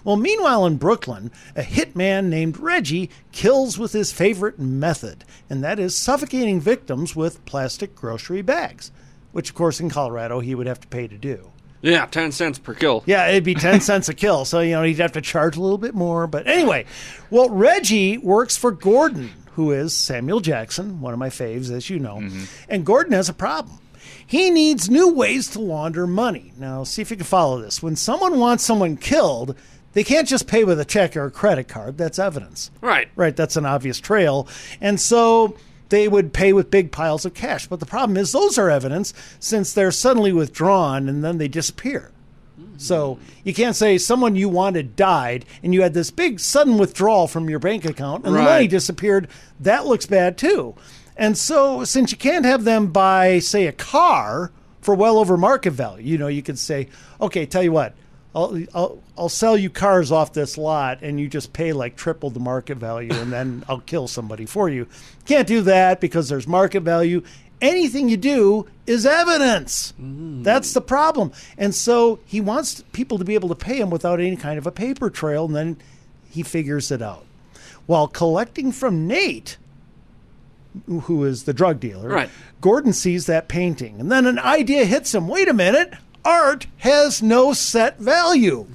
[0.04, 5.78] Well, meanwhile, in Brooklyn, a hitman named Reggie kills with his favorite method, and that
[5.78, 8.92] is suffocating victims with plastic grocery bags,
[9.32, 11.50] which, of course, in Colorado, he would have to pay to do.
[11.80, 13.02] Yeah, 10 cents per kill.
[13.06, 14.44] Yeah, it'd be 10 cents a kill.
[14.44, 16.26] So, you know, he'd have to charge a little bit more.
[16.26, 16.86] But anyway,
[17.30, 21.98] well, Reggie works for Gordon, who is Samuel Jackson, one of my faves, as you
[21.98, 22.16] know.
[22.16, 22.44] Mm-hmm.
[22.70, 23.78] And Gordon has a problem.
[24.26, 26.54] He needs new ways to launder money.
[26.58, 27.82] Now, see if you can follow this.
[27.82, 29.54] When someone wants someone killed,
[29.94, 31.96] they can't just pay with a check or a credit card.
[31.96, 32.70] That's evidence.
[32.80, 33.08] Right.
[33.16, 33.34] Right.
[33.34, 34.46] That's an obvious trail.
[34.80, 35.56] And so
[35.88, 37.66] they would pay with big piles of cash.
[37.66, 42.10] But the problem is, those are evidence since they're suddenly withdrawn and then they disappear.
[42.76, 47.28] So you can't say someone you wanted died and you had this big sudden withdrawal
[47.28, 49.28] from your bank account and the money disappeared.
[49.60, 50.74] That looks bad too.
[51.16, 55.70] And so since you can't have them buy, say, a car for well over market
[55.70, 56.88] value, you know, you could say,
[57.20, 57.94] okay, tell you what,
[58.34, 62.30] I'll, I'll, I'll sell you cars off this lot and you just pay like triple
[62.30, 64.88] the market value and then I'll kill somebody for you.
[65.24, 67.22] Can't do that because there's market value.
[67.60, 69.94] Anything you do is evidence.
[70.00, 70.42] Mm.
[70.42, 71.32] That's the problem.
[71.56, 74.66] And so he wants people to be able to pay him without any kind of
[74.66, 75.76] a paper trail and then
[76.28, 77.24] he figures it out.
[77.86, 79.58] While collecting from Nate,
[80.86, 82.30] who is the drug dealer, Right.
[82.60, 85.28] Gordon sees that painting and then an idea hits him.
[85.28, 85.94] Wait a minute.
[86.24, 88.66] Art has no set value.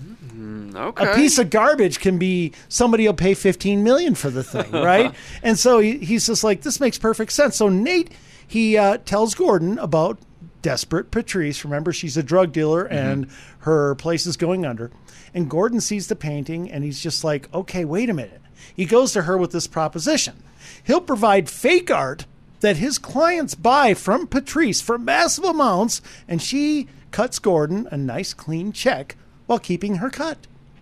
[0.76, 1.12] Okay.
[1.12, 5.14] A piece of garbage can be somebody will pay 15 million for the thing, right?
[5.44, 7.58] and so he, he's just like, this makes perfect sense.
[7.58, 8.12] So Nate,
[8.48, 10.20] he uh, tells Gordon about
[10.62, 11.64] desperate Patrice.
[11.64, 13.28] Remember, she's a drug dealer and
[13.60, 14.92] her place is going under.
[15.34, 18.42] And Gordon sees the painting and he's just like, okay, wait a minute.
[18.76, 20.44] He goes to her with this proposition.
[20.84, 22.26] He'll provide fake art
[22.62, 28.34] that his clients buy from Patrice for massive amounts, and she cuts Gordon a nice
[28.34, 30.38] clean check while keeping her cut.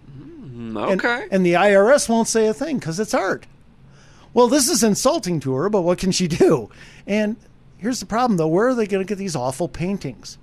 [0.08, 1.28] And- okay.
[1.32, 3.46] And, the IRS won't say a thing because it's art.
[4.34, 6.70] Well, this is insulting to her, but what can she do?
[7.06, 7.36] And
[7.78, 8.48] here's the problem, though.
[8.48, 10.38] Where are they going to get these awful paintings?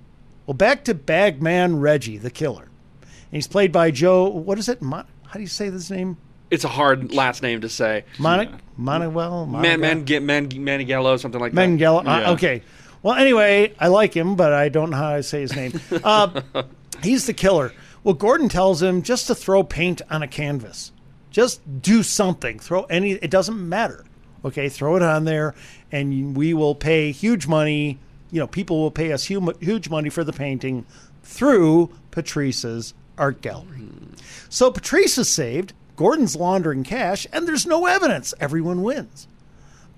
[0.45, 2.63] Well, back to Bagman Reggie, the killer.
[3.01, 4.81] And he's played by Joe, what is it?
[4.81, 6.17] Mon- how do you say this name?
[6.51, 8.05] It's a hard last name to say.
[8.19, 8.49] Monic?
[8.77, 9.47] Monuel?
[9.47, 11.69] Man, man, get man, Manigello, something like that.
[11.69, 12.05] Mengele.
[12.05, 12.61] Uh, okay.
[13.05, 15.79] Well, anyway, I like him, but I don't know how to say his name.
[16.03, 16.41] Uh,
[17.03, 17.71] he's the killer.
[18.03, 20.91] Well, Gordon tells him just to throw paint on a canvas.
[21.29, 22.57] Just do something.
[22.57, 23.11] Throw any.
[23.11, 24.05] It doesn't matter.
[24.43, 25.53] Okay, throw it on there,
[25.91, 27.99] and we will pay huge money.
[28.31, 30.83] You know, people will pay us huge, huge money for the painting
[31.21, 33.87] through Patrice's art gallery.
[34.49, 35.73] So Patrice is saved.
[35.95, 38.33] Gordon's laundering cash, and there's no evidence.
[38.39, 39.27] Everyone wins.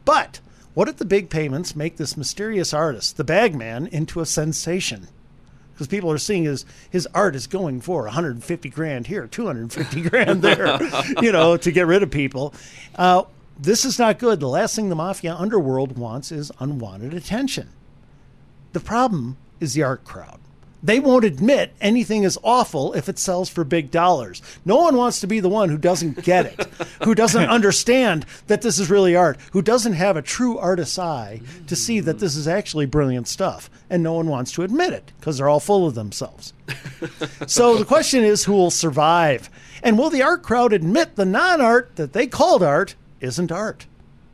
[0.03, 0.41] But
[0.77, 5.07] what if the big payments make this mysterious artist, the bagman, into a sensation?
[5.73, 10.43] Because people are seeing his his art is going for 150 grand here, 250 grand
[10.43, 10.77] there,
[11.23, 12.53] you know, to get rid of people.
[12.93, 13.23] Uh,
[13.57, 14.39] this is not good.
[14.39, 17.69] The last thing the mafia underworld wants is unwanted attention.
[18.73, 20.39] The problem is the art crowd.
[20.83, 24.41] They won't admit anything is awful if it sells for big dollars.
[24.63, 26.67] No one wants to be the one who doesn't get it,
[27.03, 31.41] who doesn't understand that this is really art, who doesn't have a true artist's eye
[31.65, 33.69] to see that this is actually brilliant stuff.
[33.89, 36.53] And no one wants to admit it because they're all full of themselves.
[37.47, 39.49] so the question is who will survive?
[39.81, 43.87] And will the art crowd admit the non art that they called art isn't art?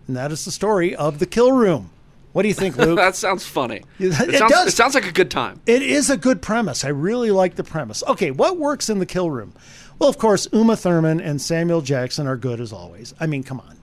[0.08, 1.90] And that is the story of The Kill Room.
[2.34, 2.96] What do you think, Luke?
[2.98, 3.82] that sounds funny.
[4.00, 4.68] It It, sounds, does.
[4.68, 5.62] it sounds like a good time.
[5.66, 6.84] It is a good premise.
[6.84, 8.04] I really like the premise.
[8.08, 9.54] Okay, what works in the kill room?
[10.00, 13.14] Well, of course, Uma Thurman and Samuel Jackson are good as always.
[13.20, 13.78] I mean, come on.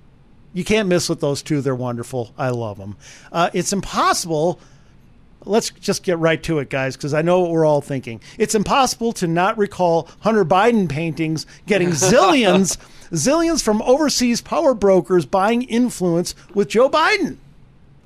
[0.53, 1.61] You can't miss with those two.
[1.61, 2.35] They're wonderful.
[2.37, 2.97] I love them.
[3.31, 4.59] Uh, it's impossible.
[5.45, 8.21] Let's just get right to it, guys, because I know what we're all thinking.
[8.37, 12.77] It's impossible to not recall Hunter Biden paintings getting zillions,
[13.13, 17.37] zillions from overseas power brokers buying influence with Joe Biden.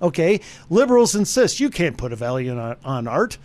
[0.05, 3.39] Okay, liberals insist you can't put a value on, on art.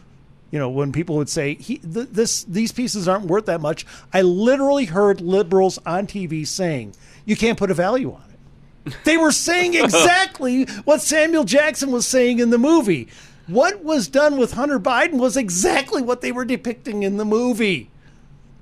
[0.51, 3.85] You know, when people would say he, th- this these pieces aren't worth that much,
[4.11, 8.95] I literally heard liberals on TV saying you can't put a value on it.
[9.05, 13.07] They were saying exactly what Samuel Jackson was saying in the movie.
[13.47, 17.89] What was done with Hunter Biden was exactly what they were depicting in the movie.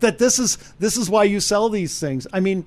[0.01, 2.27] That this is this is why you sell these things.
[2.31, 2.63] I mean,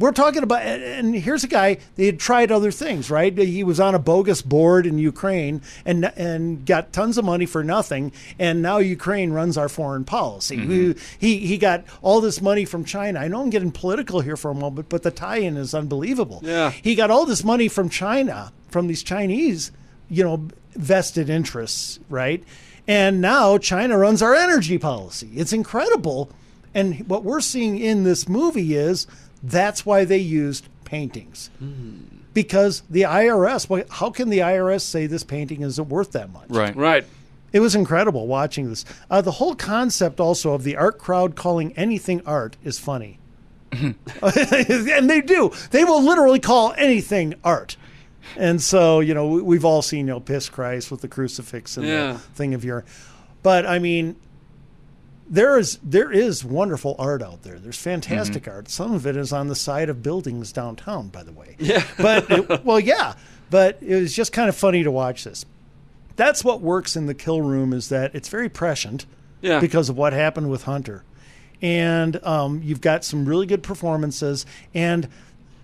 [0.00, 3.36] we're talking about and here's a guy they had tried other things right?
[3.38, 7.62] He was on a bogus board in ukraine and and got tons of money for
[7.62, 10.56] nothing and now ukraine runs our foreign policy.
[10.56, 10.98] Mhm.
[11.18, 13.20] he he got all this money from china.
[13.20, 16.40] I know i'm getting political here for a moment but the tie-in is unbelievable.
[16.42, 16.70] Yeah.
[16.70, 19.70] he got all this money from china from these chinese
[20.08, 22.42] you know vested interests right?
[22.88, 25.28] And now china runs our energy policy.
[25.36, 26.30] It's incredible.
[26.74, 29.06] And what we're seeing in this movie is
[29.42, 31.50] that's why they used paintings.
[32.32, 36.48] Because the IRS, well, how can the IRS say this painting isn't worth that much?
[36.48, 36.74] Right.
[36.76, 37.04] Right.
[37.52, 38.84] It was incredible watching this.
[39.10, 43.18] Uh, the whole concept also of the art crowd calling anything art is funny.
[43.72, 45.50] and they do.
[45.70, 47.76] They will literally call anything art.
[48.36, 51.76] And so, you know, we- we've all seen, you know, Piss Christ with the crucifix
[51.76, 52.12] and Yeah.
[52.12, 52.84] the thing of your.
[53.42, 54.16] But I mean,
[55.30, 57.58] there is there is wonderful art out there.
[57.58, 58.68] There's fantastic art.
[58.68, 61.56] Some of it is on the side of buildings downtown, by the way.
[61.58, 61.84] Yeah.
[61.96, 63.14] But it, well, yeah.
[63.48, 65.46] But it was just kind of funny to watch this.
[66.16, 69.06] That's what works in the kill room is that it's very prescient.
[69.40, 69.60] Yeah.
[69.60, 71.02] Because of what happened with Hunter,
[71.62, 75.08] and um, you've got some really good performances and.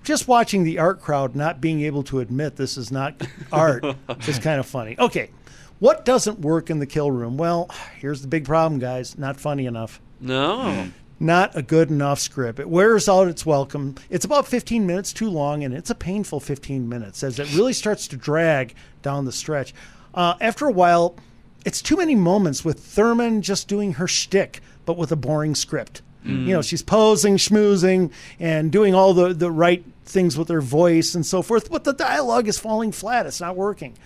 [0.04, 3.20] Just watching the art crowd not being able to admit this is not
[3.52, 3.84] art
[4.28, 4.94] is kind of funny.
[4.96, 5.30] Okay,
[5.78, 7.36] what doesn't work in the kill room?
[7.36, 7.68] Well,
[7.98, 9.18] here's the big problem, guys.
[9.18, 10.00] Not funny enough.
[10.20, 10.88] No.
[11.18, 12.58] Not a good enough script.
[12.58, 13.94] It wears out its welcome.
[14.10, 17.72] It's about 15 minutes too long, and it's a painful 15 minutes as it really
[17.72, 19.74] starts to drag down the stretch.
[20.14, 21.16] Uh, after a while,
[21.64, 26.02] it's too many moments with Thurman just doing her shtick, but with a boring script.
[26.24, 26.46] Mm.
[26.46, 31.14] You know, she's posing, schmoozing, and doing all the, the right things with her voice
[31.14, 33.26] and so forth, but the dialogue is falling flat.
[33.26, 33.96] It's not working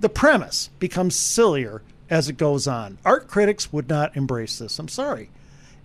[0.00, 2.98] the premise becomes sillier as it goes on.
[3.04, 4.78] Art critics would not embrace this.
[4.78, 5.30] I'm sorry.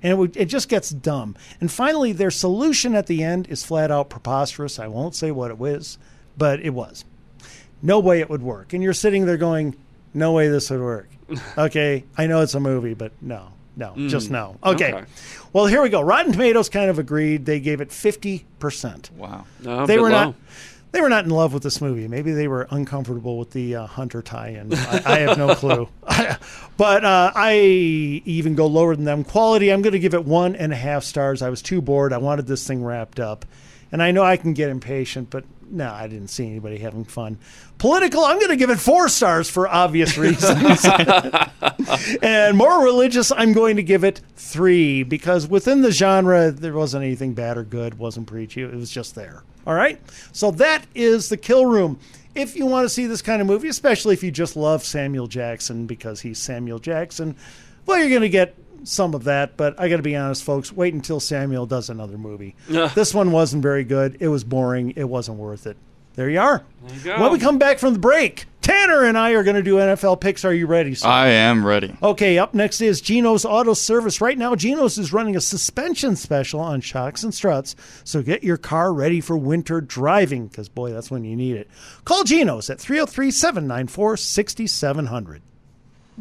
[0.01, 1.35] And it, would, it just gets dumb.
[1.61, 4.79] And finally, their solution at the end is flat out preposterous.
[4.79, 5.97] I won't say what it was,
[6.37, 7.05] but it was.
[7.81, 8.73] No way it would work.
[8.73, 9.75] And you're sitting there going,
[10.13, 11.09] no way this would work.
[11.57, 14.09] Okay, I know it's a movie, but no, no, Mm.
[14.09, 14.57] just no.
[14.63, 14.93] Okay.
[14.93, 15.05] Okay.
[15.53, 16.01] Well, here we go.
[16.01, 17.45] Rotten Tomatoes kind of agreed.
[17.47, 19.11] They gave it 50%.
[19.11, 19.45] Wow.
[19.63, 20.25] No, they were low.
[20.25, 20.35] not
[20.95, 22.07] they were not in love with this movie.
[22.07, 24.73] Maybe they were uncomfortable with the uh, Hunter tie-in.
[24.73, 25.89] I, I have no clue.
[26.77, 27.57] but uh, I
[28.23, 29.25] even go lower than them.
[29.25, 31.41] Quality, I'm going to give it one and a half stars.
[31.41, 32.13] I was too bored.
[32.13, 33.45] I wanted this thing wrapped up,
[33.91, 37.39] and I know I can get impatient, but no, I didn't see anybody having fun.
[37.77, 40.85] Political, I'm going to give it four stars for obvious reasons.
[42.21, 47.03] and more religious, I'm going to give it three because within the genre, there wasn't
[47.03, 48.61] anything bad or good, wasn't preachy.
[48.61, 49.43] It was just there.
[49.65, 49.99] All right.
[50.31, 51.99] So that is the kill room.
[52.35, 55.27] If you want to see this kind of movie, especially if you just love Samuel
[55.27, 57.35] Jackson because he's Samuel Jackson,
[57.85, 59.55] well, you're going to get some of that.
[59.55, 62.55] But I got to be honest, folks, wait until Samuel does another movie.
[62.67, 64.17] This one wasn't very good.
[64.19, 64.91] It was boring.
[64.97, 65.77] It wasn't worth it.
[66.15, 66.63] There you are.
[66.83, 67.21] There you go.
[67.21, 70.19] When we come back from the break, Tanner and I are going to do NFL
[70.21, 70.43] picks.
[70.43, 70.95] Are you ready?
[70.95, 71.07] Sir?
[71.07, 71.95] I am ready.
[72.01, 74.21] Okay, up next is Geno's Auto Service.
[74.21, 78.57] Right now, Geno's is running a suspension special on shocks and struts, so get your
[78.57, 81.69] car ready for winter driving, because boy, that's when you need it.
[82.05, 85.43] Call Geno's at 303 794 6700.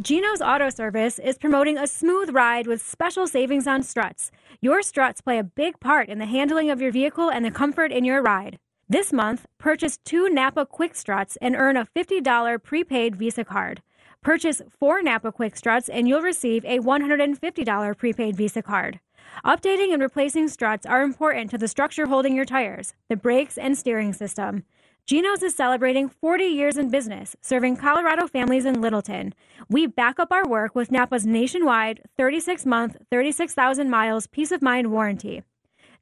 [0.02, 4.30] Geno's Auto Service is promoting a smooth ride with special savings on struts.
[4.60, 7.90] Your struts play a big part in the handling of your vehicle and the comfort
[7.90, 8.58] in your ride.
[8.86, 13.80] This month, purchase two Napa Quick Struts and earn a $50 prepaid Visa card.
[14.22, 19.00] Purchase four Napa Quick Struts and you'll receive a $150 prepaid Visa card.
[19.42, 23.78] Updating and replacing struts are important to the structure holding your tires, the brakes, and
[23.78, 24.64] steering system.
[25.06, 29.32] Geno's is celebrating 40 years in business, serving Colorado families in Littleton.
[29.70, 34.92] We back up our work with Napa's nationwide 36 month, 36,000 miles peace of mind
[34.92, 35.42] warranty.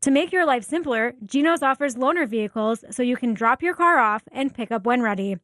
[0.02, 3.98] To make your life simpler, Geno's offers loaner vehicles so you can drop your car
[3.98, 5.36] off and pick up when ready.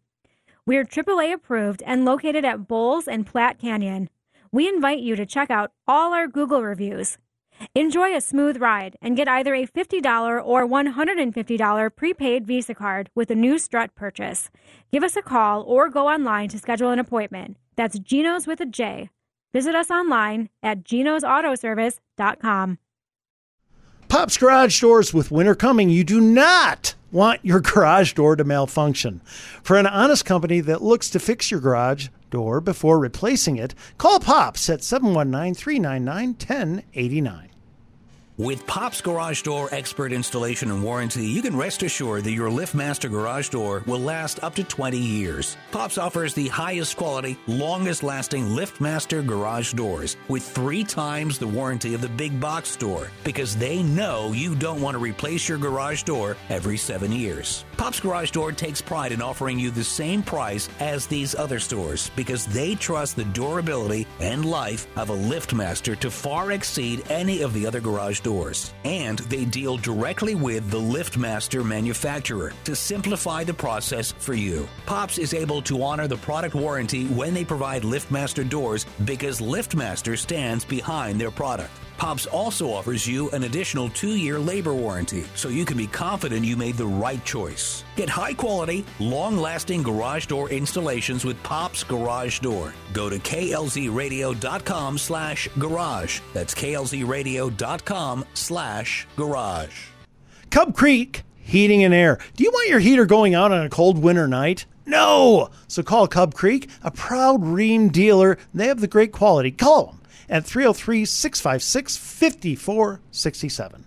[0.66, 4.10] We're AAA approved and located at Bowles and Platte Canyon.
[4.50, 7.18] We invite you to check out all our Google reviews.
[7.76, 13.30] Enjoy a smooth ride and get either a $50 or $150 prepaid Visa card with
[13.30, 14.50] a new strut purchase.
[14.90, 17.58] Give us a call or go online to schedule an appointment.
[17.76, 19.10] That's Geno's with a J.
[19.52, 22.78] Visit us online at genosautoservice.com.
[24.08, 25.90] Pop's Garage Doors with winter coming.
[25.90, 29.20] You do not want your garage door to malfunction.
[29.62, 34.18] For an honest company that looks to fix your garage, door before replacing it, call
[34.18, 37.50] Pops at 719 399 1089.
[38.38, 43.10] With Pop's Garage Door expert installation and warranty, you can rest assured that your LiftMaster
[43.10, 45.56] garage door will last up to 20 years.
[45.72, 51.94] Pop's offers the highest quality, longest lasting LiftMaster garage doors with three times the warranty
[51.94, 56.04] of the big box store because they know you don't want to replace your garage
[56.04, 57.64] door every seven years.
[57.76, 62.12] Pop's Garage Door takes pride in offering you the same price as these other stores
[62.14, 67.52] because they trust the durability and life of a LiftMaster to far exceed any of
[67.52, 68.27] the other garage doors.
[68.84, 74.68] And they deal directly with the LiftMaster manufacturer to simplify the process for you.
[74.86, 80.16] Pops is able to honor the product warranty when they provide LiftMaster doors because LiftMaster
[80.18, 81.72] stands behind their product.
[81.98, 86.44] Pops also offers you an additional two year labor warranty, so you can be confident
[86.44, 87.82] you made the right choice.
[87.96, 92.72] Get high quality, long lasting garage door installations with Pops Garage Door.
[92.92, 96.20] Go to klzradio.com slash garage.
[96.32, 99.86] That's klzradio.com slash garage.
[100.50, 102.20] Cub Creek Heating and Air.
[102.36, 104.66] Do you want your heater going out on a cold winter night?
[104.86, 105.50] No!
[105.66, 108.38] So call Cub Creek, a proud Rheem dealer.
[108.54, 109.50] They have the great quality.
[109.50, 109.97] Call them
[110.28, 113.84] at 303 656 5467.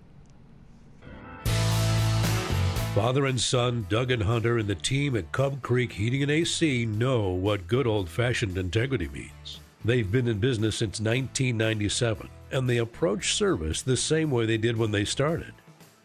[2.95, 6.85] Father and son, Doug and Hunter, and the team at Cub Creek Heating and AC
[6.85, 9.61] know what good old fashioned integrity means.
[9.85, 14.75] They've been in business since 1997, and they approach service the same way they did
[14.75, 15.53] when they started.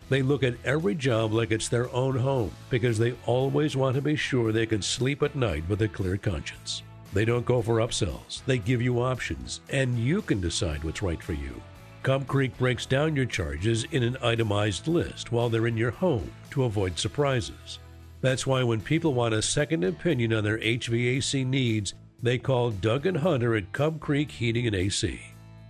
[0.09, 4.03] They look at every job like it's their own home because they always want to
[4.03, 6.85] be sure they can sleep at night with a clear conscience.
[7.17, 11.23] They don't go for upsells, they give you options, and you can decide what's right
[11.23, 11.63] for you.
[12.03, 16.31] Cub Creek breaks down your charges in an itemized list while they're in your home
[16.51, 17.79] to avoid surprises.
[18.21, 23.07] That's why when people want a second opinion on their HVAC needs, they call Doug
[23.07, 25.19] and Hunter at Cub Creek Heating and AC.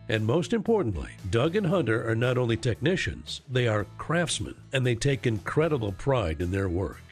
[0.09, 4.97] And most importantly, Doug and Hunter are not only technicians, they are craftsmen, and they
[4.97, 7.06] take incredible pride in their work.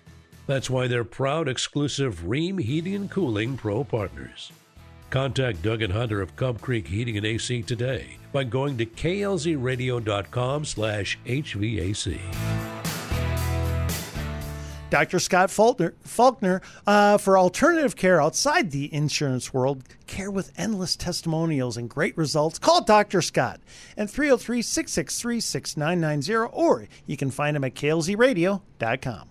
[0.47, 4.53] That's why they're proud exclusive Rheem Heating and Cooling Pro partners.
[5.11, 10.64] Contact Doug and Hunter of Cub Creek Heating and AC today by going to klzradio.com
[10.64, 12.20] slash HVAC.
[14.90, 15.18] Dr.
[15.18, 21.76] Scott Faulkner, Faulkner uh, for alternative care outside the insurance world, care with endless testimonials
[21.76, 22.59] and great results.
[22.61, 23.20] Call Dr.
[23.20, 23.61] Scott
[23.97, 29.30] at 303 663 6990 or you can find him at klzradio.com.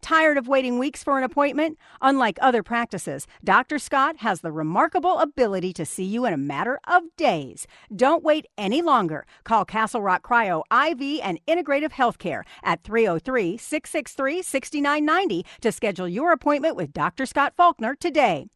[0.00, 1.78] Tired of waiting weeks for an appointment?
[2.00, 3.78] Unlike other practices, Dr.
[3.78, 7.66] Scott has the remarkable ability to see you in a matter of days.
[7.94, 9.26] Don't wait any longer.
[9.44, 16.32] Call Castle Rock Cryo IV and Integrative Healthcare at 303 663 6990 to schedule your
[16.32, 17.26] appointment with Dr.
[17.26, 18.48] Scott Faulkner today.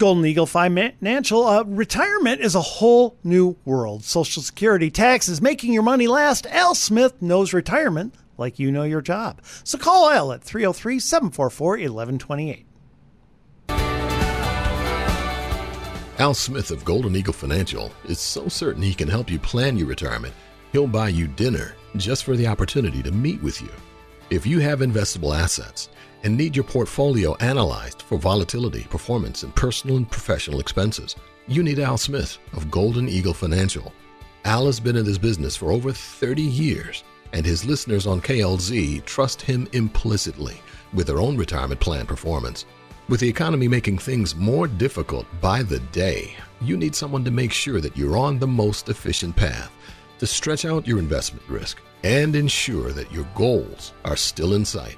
[0.00, 4.02] Golden Eagle Financial, uh, retirement is a whole new world.
[4.02, 6.46] Social Security, taxes, making your money last.
[6.46, 9.40] Al Smith knows retirement like you know your job.
[9.62, 12.66] So call Al at 303 744 1128.
[16.20, 19.86] Al Smith of Golden Eagle Financial is so certain he can help you plan your
[19.86, 20.34] retirement,
[20.70, 23.70] he'll buy you dinner just for the opportunity to meet with you.
[24.28, 25.88] If you have investable assets
[26.22, 31.16] and need your portfolio analyzed for volatility, performance, and personal and professional expenses,
[31.48, 33.90] you need Al Smith of Golden Eagle Financial.
[34.44, 37.02] Al has been in this business for over 30 years,
[37.32, 40.60] and his listeners on KLZ trust him implicitly
[40.92, 42.64] with their own retirement plan performance.
[43.08, 47.52] With the economy making things more difficult by the day, you need someone to make
[47.52, 49.72] sure that you're on the most efficient path
[50.18, 54.96] to stretch out your investment risk and ensure that your goals are still in sight.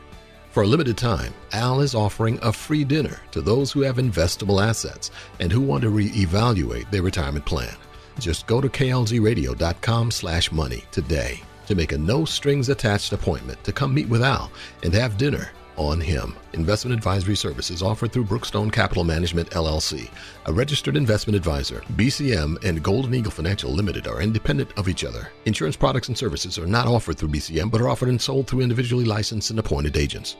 [0.50, 4.62] For a limited time, Al is offering a free dinner to those who have investable
[4.62, 5.10] assets
[5.40, 7.74] and who want to reevaluate their retirement plan.
[8.18, 13.72] Just go to klzradio.com slash money today to make a no strings attached appointment to
[13.72, 14.50] come meet with Al
[14.82, 16.34] and have dinner on him.
[16.52, 20.10] Investment advisory services offered through Brookstone Capital Management LLC,
[20.46, 21.82] a registered investment advisor.
[21.96, 25.30] BCM and Golden Eagle Financial Limited are independent of each other.
[25.46, 28.60] Insurance products and services are not offered through BCM but are offered and sold through
[28.60, 30.36] individually licensed and appointed agents.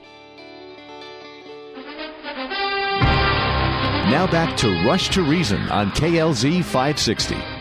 [4.10, 7.51] Now back to Rush to Reason on KLZ 560.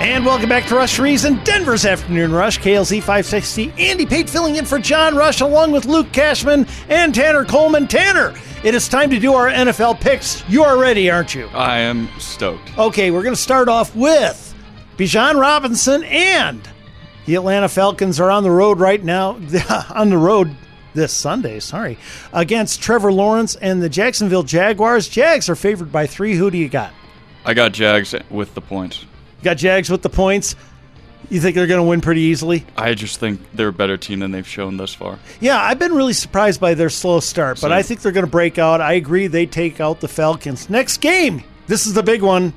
[0.00, 3.70] And welcome back to Rush Reason, Denver's Afternoon Rush, KLZ 560.
[3.76, 7.86] Andy Pate filling in for John Rush along with Luke Cashman and Tanner Coleman.
[7.86, 8.34] Tanner,
[8.64, 10.42] it is time to do our NFL picks.
[10.48, 11.48] You are ready, aren't you?
[11.48, 12.78] I am stoked.
[12.78, 14.54] Okay, we're going to start off with
[14.96, 16.66] Bijan Robinson and
[17.26, 19.32] the Atlanta Falcons are on the road right now.
[19.90, 20.56] on the road
[20.94, 21.98] this Sunday, sorry,
[22.32, 25.10] against Trevor Lawrence and the Jacksonville Jaguars.
[25.10, 26.36] Jags are favored by three.
[26.36, 26.94] Who do you got?
[27.44, 29.04] I got Jags with the points.
[29.42, 30.54] Got Jags with the points.
[31.28, 32.66] You think they're going to win pretty easily?
[32.76, 35.18] I just think they're a better team than they've shown thus far.
[35.40, 37.72] Yeah, I've been really surprised by their slow start, but Same.
[37.72, 38.80] I think they're going to break out.
[38.80, 40.68] I agree they take out the Falcons.
[40.68, 41.44] Next game.
[41.68, 42.52] This is the big one.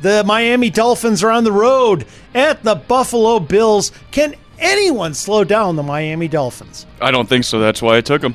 [0.00, 3.92] The Miami Dolphins are on the road at the Buffalo Bills.
[4.12, 6.86] Can anyone slow down the Miami Dolphins?
[7.02, 7.58] I don't think so.
[7.58, 8.34] That's why I took them.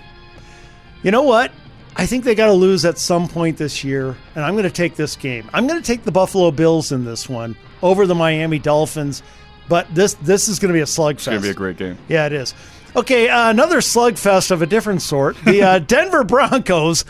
[1.02, 1.52] You know what?
[1.96, 4.70] I think they got to lose at some point this year, and I'm going to
[4.70, 5.50] take this game.
[5.54, 9.24] I'm going to take the Buffalo Bills in this one over the Miami Dolphins,
[9.68, 11.14] but this this is going to be a slugfest.
[11.14, 11.98] It's going to be a great game.
[12.08, 12.54] Yeah, it is.
[12.96, 15.38] Okay, uh, another slugfest of a different sort.
[15.46, 17.06] The uh, Denver Broncos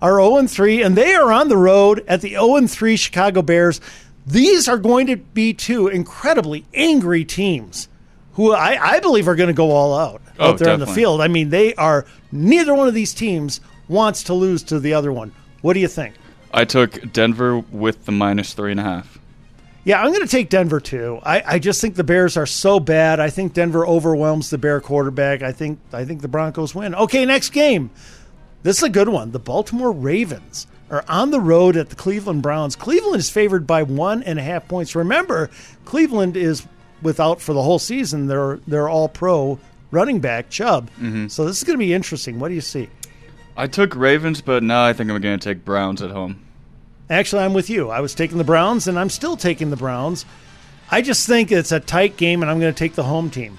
[0.00, 3.80] are 0 3, and they are on the road at the 0 3 Chicago Bears.
[4.26, 7.88] These are going to be two incredibly angry teams
[8.34, 10.86] who I, I believe are going to go all out Oh, out there on the
[10.86, 11.20] field.
[11.20, 15.12] I mean, they are, neither one of these teams wants to lose to the other
[15.12, 15.32] one.
[15.62, 16.14] What do you think?
[16.52, 19.17] I took Denver with the minus three and a half.
[19.84, 21.18] Yeah, I'm going to take Denver too.
[21.22, 23.20] I, I just think the Bears are so bad.
[23.20, 25.42] I think Denver overwhelms the Bear quarterback.
[25.42, 26.94] I think I think the Broncos win.
[26.94, 27.90] Okay, next game.
[28.62, 29.30] This is a good one.
[29.30, 32.76] The Baltimore Ravens are on the road at the Cleveland Browns.
[32.76, 34.94] Cleveland is favored by one and a half points.
[34.94, 35.48] Remember,
[35.84, 36.66] Cleveland is
[37.02, 38.26] without for the whole season.
[38.26, 39.58] They're they're all pro
[39.90, 40.90] running back Chubb.
[41.00, 41.30] Mhm.
[41.30, 42.38] So this is going to be interesting.
[42.40, 42.88] What do you see?
[43.56, 46.44] I took Ravens, but now I think I'm going to take Browns at home.
[47.10, 47.90] Actually, I'm with you.
[47.90, 50.26] I was taking the Browns, and I'm still taking the Browns.
[50.90, 53.58] I just think it's a tight game, and I'm going to take the home team.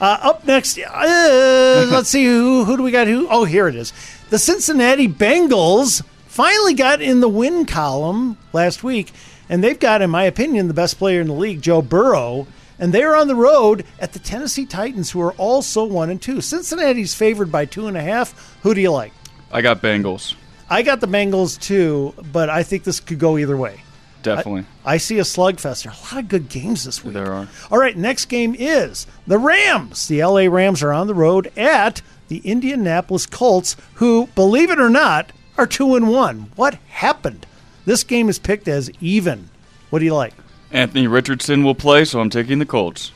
[0.00, 3.06] Uh, up next, uh, let's see who who do we got?
[3.06, 3.28] Who?
[3.30, 3.94] Oh, here it is.
[4.28, 9.12] The Cincinnati Bengals finally got in the win column last week,
[9.48, 12.46] and they've got, in my opinion, the best player in the league, Joe Burrow.
[12.78, 16.20] And they are on the road at the Tennessee Titans, who are also one and
[16.20, 16.42] two.
[16.42, 18.58] Cincinnati's favored by two and a half.
[18.64, 19.14] Who do you like?
[19.50, 20.34] I got Bengals.
[20.68, 23.80] I got the Bengals too, but I think this could go either way.
[24.22, 24.64] Definitely.
[24.84, 25.84] I see a slugfest.
[25.84, 27.14] There are a lot of good games this week.
[27.14, 27.46] There are.
[27.70, 30.08] All right, next game is the Rams.
[30.08, 34.90] The LA Rams are on the road at the Indianapolis Colts, who, believe it or
[34.90, 36.50] not, are two and one.
[36.56, 37.46] What happened?
[37.84, 39.48] This game is picked as even.
[39.90, 40.34] What do you like?
[40.72, 43.12] Anthony Richardson will play, so I'm taking the Colts.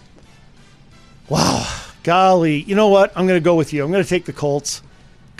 [1.28, 1.66] Wow,
[2.04, 2.62] golly.
[2.62, 3.10] You know what?
[3.16, 3.82] I'm going to go with you.
[3.84, 4.80] I'm going to take the Colts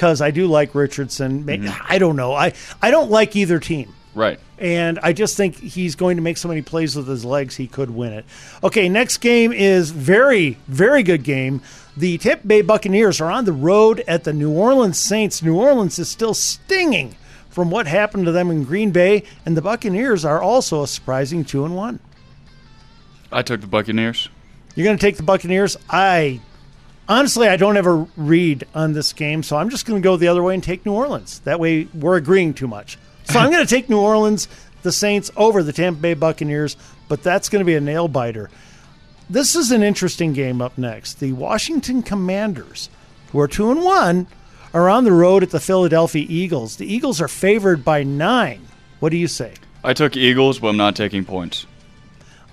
[0.01, 1.45] because I do like Richardson.
[1.45, 1.87] May- mm-hmm.
[1.87, 2.33] I don't know.
[2.33, 3.93] I, I don't like either team.
[4.15, 4.41] Right.
[4.59, 7.67] And I just think he's going to make so many plays with his legs, he
[7.67, 8.25] could win it.
[8.65, 11.61] Okay, next game is very, very good game.
[11.99, 15.43] The Tampa Bay Buccaneers are on the road at the New Orleans Saints.
[15.43, 17.15] New Orleans is still stinging
[17.51, 21.45] from what happened to them in Green Bay, and the Buccaneers are also a surprising
[21.45, 22.01] two and one.
[23.31, 24.31] I took the Buccaneers.
[24.75, 25.77] You're going to take the Buccaneers.
[25.91, 26.41] I
[27.11, 30.29] honestly, I don't ever read on this game, so I'm just going to go the
[30.29, 31.41] other way and take New Orleans.
[31.41, 32.97] That way, we're agreeing too much.
[33.25, 34.49] So I'm going to take New Orleans,
[34.83, 36.77] the Saints, over the Tampa Bay Buccaneers,
[37.09, 38.49] but that's going to be a nail biter.
[39.29, 41.21] This is an interesting game up next.
[41.21, 42.89] The Washington Commanders,
[43.31, 44.27] who are two and one,
[44.73, 46.77] are on the road at the Philadelphia Eagles.
[46.77, 48.67] The Eagles are favored by nine.
[49.01, 49.55] What do you say?
[49.85, 51.67] I took Eagles, but I'm not taking points.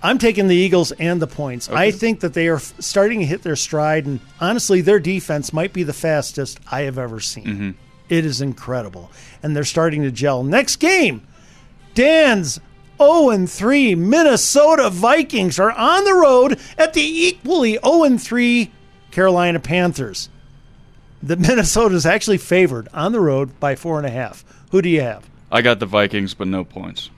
[0.01, 1.69] I'm taking the Eagles and the points.
[1.69, 5.51] I think that they are f- starting to hit their stride, and honestly, their defense
[5.51, 7.45] might be the fastest I have ever seen.
[7.45, 7.71] Mm-hmm.
[8.09, 9.11] It is incredible,
[9.43, 10.43] and they're starting to gel.
[10.43, 11.25] Next game,
[11.93, 12.59] Dan's
[12.99, 18.71] 0 3 Minnesota Vikings are on the road at the equally 0 3
[19.11, 20.29] Carolina Panthers.
[21.21, 24.45] The Minnesota is actually favored on the road by four and a half.
[24.71, 25.29] Who do you have?
[25.51, 27.09] I got the Vikings, but no points.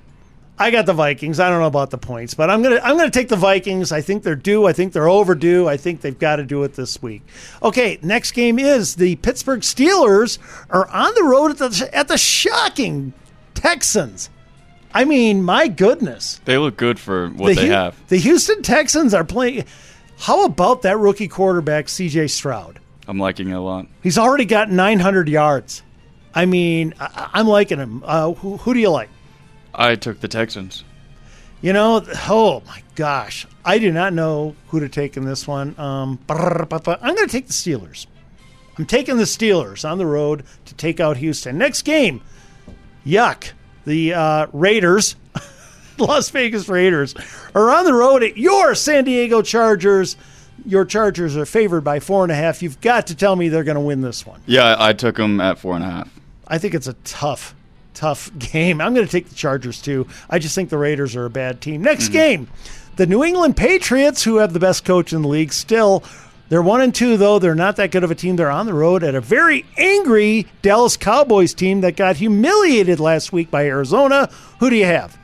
[0.61, 1.39] I got the Vikings.
[1.39, 3.93] I don't know about the points, but I'm gonna I'm gonna take the Vikings.
[3.93, 4.67] I think they're due.
[4.67, 5.69] I think they're overdue.
[5.69, 7.21] I think they've got to do it this week.
[7.63, 10.37] Okay, next game is the Pittsburgh Steelers
[10.69, 13.13] are on the road at the at the shocking
[13.53, 14.29] Texans.
[14.93, 17.95] I mean, my goodness, They look good for what they Hu- have.
[18.09, 19.65] The Houston Texans are playing.
[20.17, 22.27] How about that rookie quarterback C.J.
[22.27, 22.79] Stroud?
[23.07, 23.87] I'm liking it a lot.
[24.01, 25.83] He's already got 900 yards.
[26.33, 28.03] I mean, I, I'm liking him.
[28.05, 29.09] Uh, who, who do you like?
[29.73, 30.83] I took the Texans.
[31.61, 35.77] You know, oh my gosh, I do not know who to take in this one.
[35.77, 38.07] Um, I'm going to take the Steelers.
[38.77, 41.57] I'm taking the Steelers on the road to take out Houston.
[41.57, 42.21] Next game,
[43.05, 43.51] yuck.
[43.85, 45.17] The uh, Raiders,
[45.97, 47.13] Las Vegas Raiders,
[47.53, 50.15] are on the road at your San Diego Chargers.
[50.65, 52.61] Your Chargers are favored by four and a half.
[52.61, 54.41] You've got to tell me they're going to win this one.
[54.45, 56.19] Yeah, I, I took them at four and a half.
[56.47, 57.53] I think it's a tough,
[57.99, 58.81] tough game.
[58.81, 60.07] I'm going to take the Chargers too.
[60.29, 61.81] I just think the Raiders are a bad team.
[61.81, 62.13] Next mm-hmm.
[62.13, 62.47] game,
[62.95, 66.03] the New England Patriots, who have the best coach in the league, still.
[66.47, 67.37] They're one and two, though.
[67.37, 68.35] They're not that good of a team.
[68.35, 73.31] They're on the road at a very angry Dallas Cowboys team that got humiliated last
[73.31, 74.29] week by Arizona.
[74.59, 75.15] Who do you have?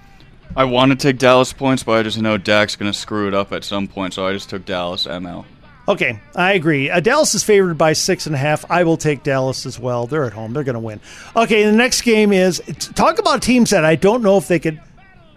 [0.55, 3.33] I want to take Dallas points, but I just know Dak's going to screw it
[3.33, 5.45] up at some point, so I just took Dallas ML.
[5.87, 6.89] Okay, I agree.
[6.89, 8.69] Uh, Dallas is favored by six and a half.
[8.71, 10.07] I will take Dallas as well.
[10.07, 10.51] They're at home.
[10.53, 10.99] They're going to win.
[11.35, 12.59] Okay, the next game is
[12.95, 14.81] talk about teams that I don't know if they could,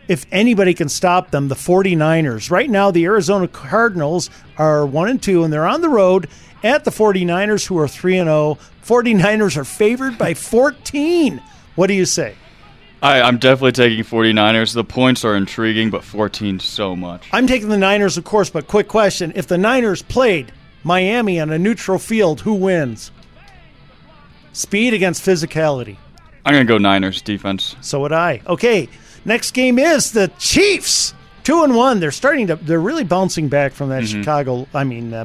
[0.08, 1.48] if anybody can stop them.
[1.48, 2.50] The 49ers.
[2.50, 6.28] Right now, the Arizona Cardinals are one and two, and they're on the road
[6.64, 8.56] at the 49ers, who are three and zero.
[8.86, 11.42] 49ers are favored by 14.
[11.74, 12.36] What do you say?
[13.02, 14.74] I, I'm definitely taking 49ers.
[14.74, 17.28] The points are intriguing, but 14 so much.
[17.32, 19.32] I'm taking the Niners, of course, but quick question.
[19.36, 23.12] If the Niners played Miami on a neutral field, who wins?
[24.52, 25.96] Speed against physicality.
[26.44, 27.76] I'm going to go Niners defense.
[27.80, 28.40] So would I.
[28.46, 28.88] Okay,
[29.24, 31.14] next game is the Chiefs.
[31.44, 32.00] Two and one.
[32.00, 32.56] They're starting to.
[32.56, 34.18] They're really bouncing back from that Mhm.
[34.18, 34.66] Chicago.
[34.74, 35.24] I mean, uh,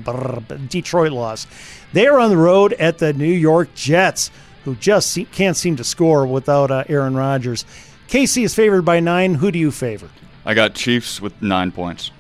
[0.70, 1.48] Detroit loss.
[1.92, 4.32] They are on the road at the New York Jets,
[4.66, 7.66] who just can't seem to score without uh, Aaron Rodgers.
[8.08, 9.36] KC is favored by nine.
[9.36, 10.10] Who do you favor?
[10.46, 12.12] I got Chiefs with nine points.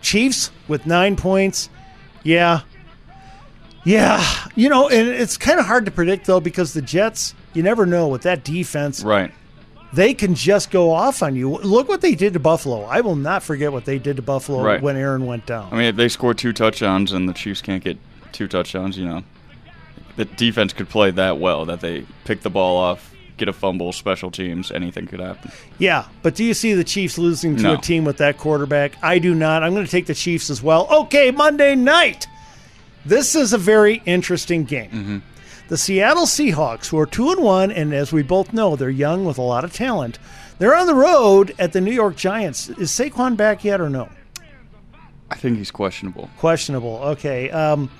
[0.00, 1.68] Chiefs with nine points.
[2.22, 2.60] Yeah.
[3.84, 4.24] Yeah.
[4.54, 7.86] You know, and it's kind of hard to predict, though, because the Jets, you never
[7.86, 9.02] know with that defense.
[9.02, 9.32] Right.
[9.92, 11.50] They can just go off on you.
[11.58, 12.82] Look what they did to Buffalo.
[12.84, 14.82] I will not forget what they did to Buffalo Right.
[14.82, 15.68] when Aaron went down.
[15.72, 17.96] I mean, if they score two touchdowns and the Chiefs can't get
[18.32, 19.22] two touchdowns, you know,
[20.16, 23.92] the defense could play that well that they pick the ball off, get a fumble,
[23.92, 25.50] special teams, anything could happen.
[25.78, 27.74] Yeah, but do you see the Chiefs losing to No.
[27.74, 28.92] a team with that quarterback?
[29.02, 29.62] I do not.
[29.62, 30.88] I'm going to take the Chiefs as well.
[30.90, 32.26] Okay, Monday night.
[33.04, 34.90] This is a very interesting game.
[34.90, 35.18] Mm-hmm.
[35.68, 39.24] The Seattle Seahawks, who are two and one, and as we both know, they're young
[39.24, 40.18] with a lot of talent.
[40.58, 42.68] They're on the road at the New York Giants.
[42.70, 44.08] Is Saquon back yet or no?
[45.30, 46.30] I think he's questionable.
[46.38, 46.98] Questionable.
[47.02, 47.50] Okay.
[47.50, 47.90] Um,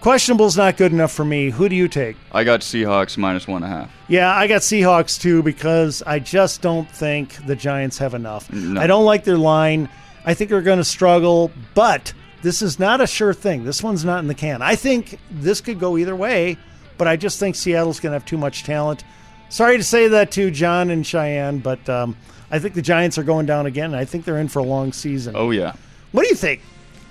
[0.00, 1.50] questionable's not good enough for me.
[1.50, 2.16] Who do you take?
[2.32, 3.92] I got Seahawks minus one and a half.
[4.08, 8.52] Yeah, I got Seahawks too because I just don't think the Giants have enough.
[8.52, 8.80] No.
[8.80, 9.88] I don't like their line.
[10.24, 13.64] I think they're going to struggle, but this is not a sure thing.
[13.64, 14.62] This one's not in the can.
[14.62, 16.56] I think this could go either way,
[16.98, 19.04] but I just think Seattle's going to have too much talent.
[19.48, 22.16] Sorry to say that to John and Cheyenne, but um,
[22.50, 23.86] I think the Giants are going down again.
[23.86, 25.34] And I think they're in for a long season.
[25.36, 25.74] Oh yeah.
[26.12, 26.60] What do you think?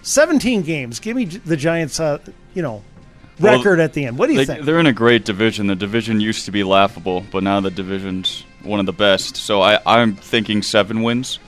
[0.01, 0.99] 17 games.
[0.99, 2.19] Give me the Giants, uh,
[2.53, 2.83] you know,
[3.39, 4.17] Well, record at the end.
[4.17, 4.65] What do you they, think?
[4.65, 5.67] They're in a great division.
[5.67, 9.35] The division used to be laughable, but now the division's one of the best.
[9.37, 11.39] So I, I'm thinking seven wins.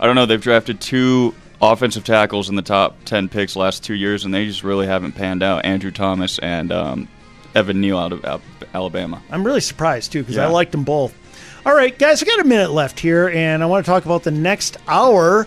[0.00, 0.26] I don't know.
[0.26, 4.46] They've drafted two offensive tackles in the top ten picks last two years, and they
[4.46, 5.64] just really haven't panned out.
[5.64, 7.08] Andrew Thomas and um,
[7.54, 8.42] Evan Neal out of
[8.74, 9.22] Alabama.
[9.30, 11.14] I'm really surprised too because I liked them both.
[11.64, 14.24] All right, guys, we got a minute left here, and I want to talk about
[14.24, 15.46] the next hour.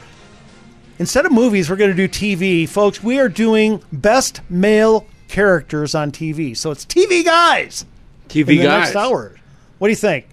[0.98, 3.04] Instead of movies, we're going to do TV, folks.
[3.04, 7.86] We are doing best male characters on TV, so it's TV guys.
[8.30, 8.84] TV in the guys.
[8.86, 9.36] next hour.
[9.78, 10.28] What do you think?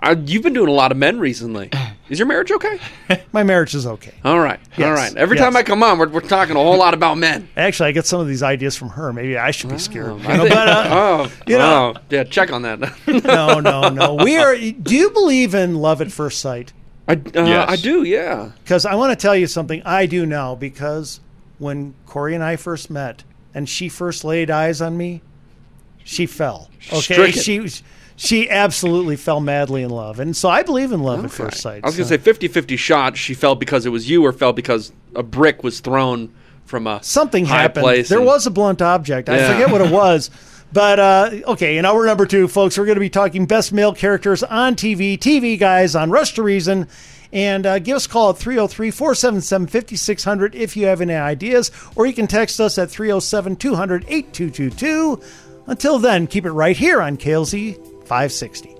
[0.00, 1.70] I, you've been doing a lot of men recently.
[2.08, 2.78] Is your marriage okay?
[3.32, 4.14] My marriage is okay.
[4.24, 4.58] All right.
[4.58, 5.16] All Yes, right.
[5.16, 5.44] Every yes.
[5.44, 7.48] time I come on, we're, we're talking a whole lot about men.
[7.56, 9.12] Actually, I get some of these ideas from her.
[9.12, 10.20] Maybe I should be scared.
[10.22, 12.24] You I know, but, uh, oh, you know, oh, yeah.
[12.24, 12.80] Check on that.
[13.24, 14.14] no, no, no.
[14.14, 14.56] We are.
[14.56, 16.72] Do you believe in love at first sight?
[17.08, 18.02] I, uh, I do.
[18.04, 18.50] Yeah.
[18.62, 19.82] Because I want to tell you something.
[19.84, 21.20] I do now because
[21.58, 25.22] when Corey and I first met, and she first laid eyes on me,
[26.04, 26.70] she fell.
[26.92, 27.00] Okay,
[27.32, 27.42] Stricken.
[27.42, 27.82] she
[28.16, 31.82] she absolutely fell madly in love, and so I believe in love at first sight.
[31.82, 33.16] I was going to say 50 50 shot.
[33.16, 36.32] She fell because it was you, or fell because a brick was thrown
[36.66, 37.84] from a something high happened.
[37.84, 38.08] place.
[38.10, 39.28] There and- was a blunt object.
[39.28, 39.52] I Yeah.
[39.52, 40.30] forget what it was.
[40.72, 43.94] But uh, okay, in hour number two, folks, we're going to be talking best male
[43.94, 46.88] characters on TV, TV guys on Rush to Reason.
[47.32, 51.70] And uh, give us a call at 303 477 5600 if you have any ideas,
[51.94, 55.20] or you can text us at 307 200 8222.
[55.66, 58.77] Until then, keep it right here on KLZ 560.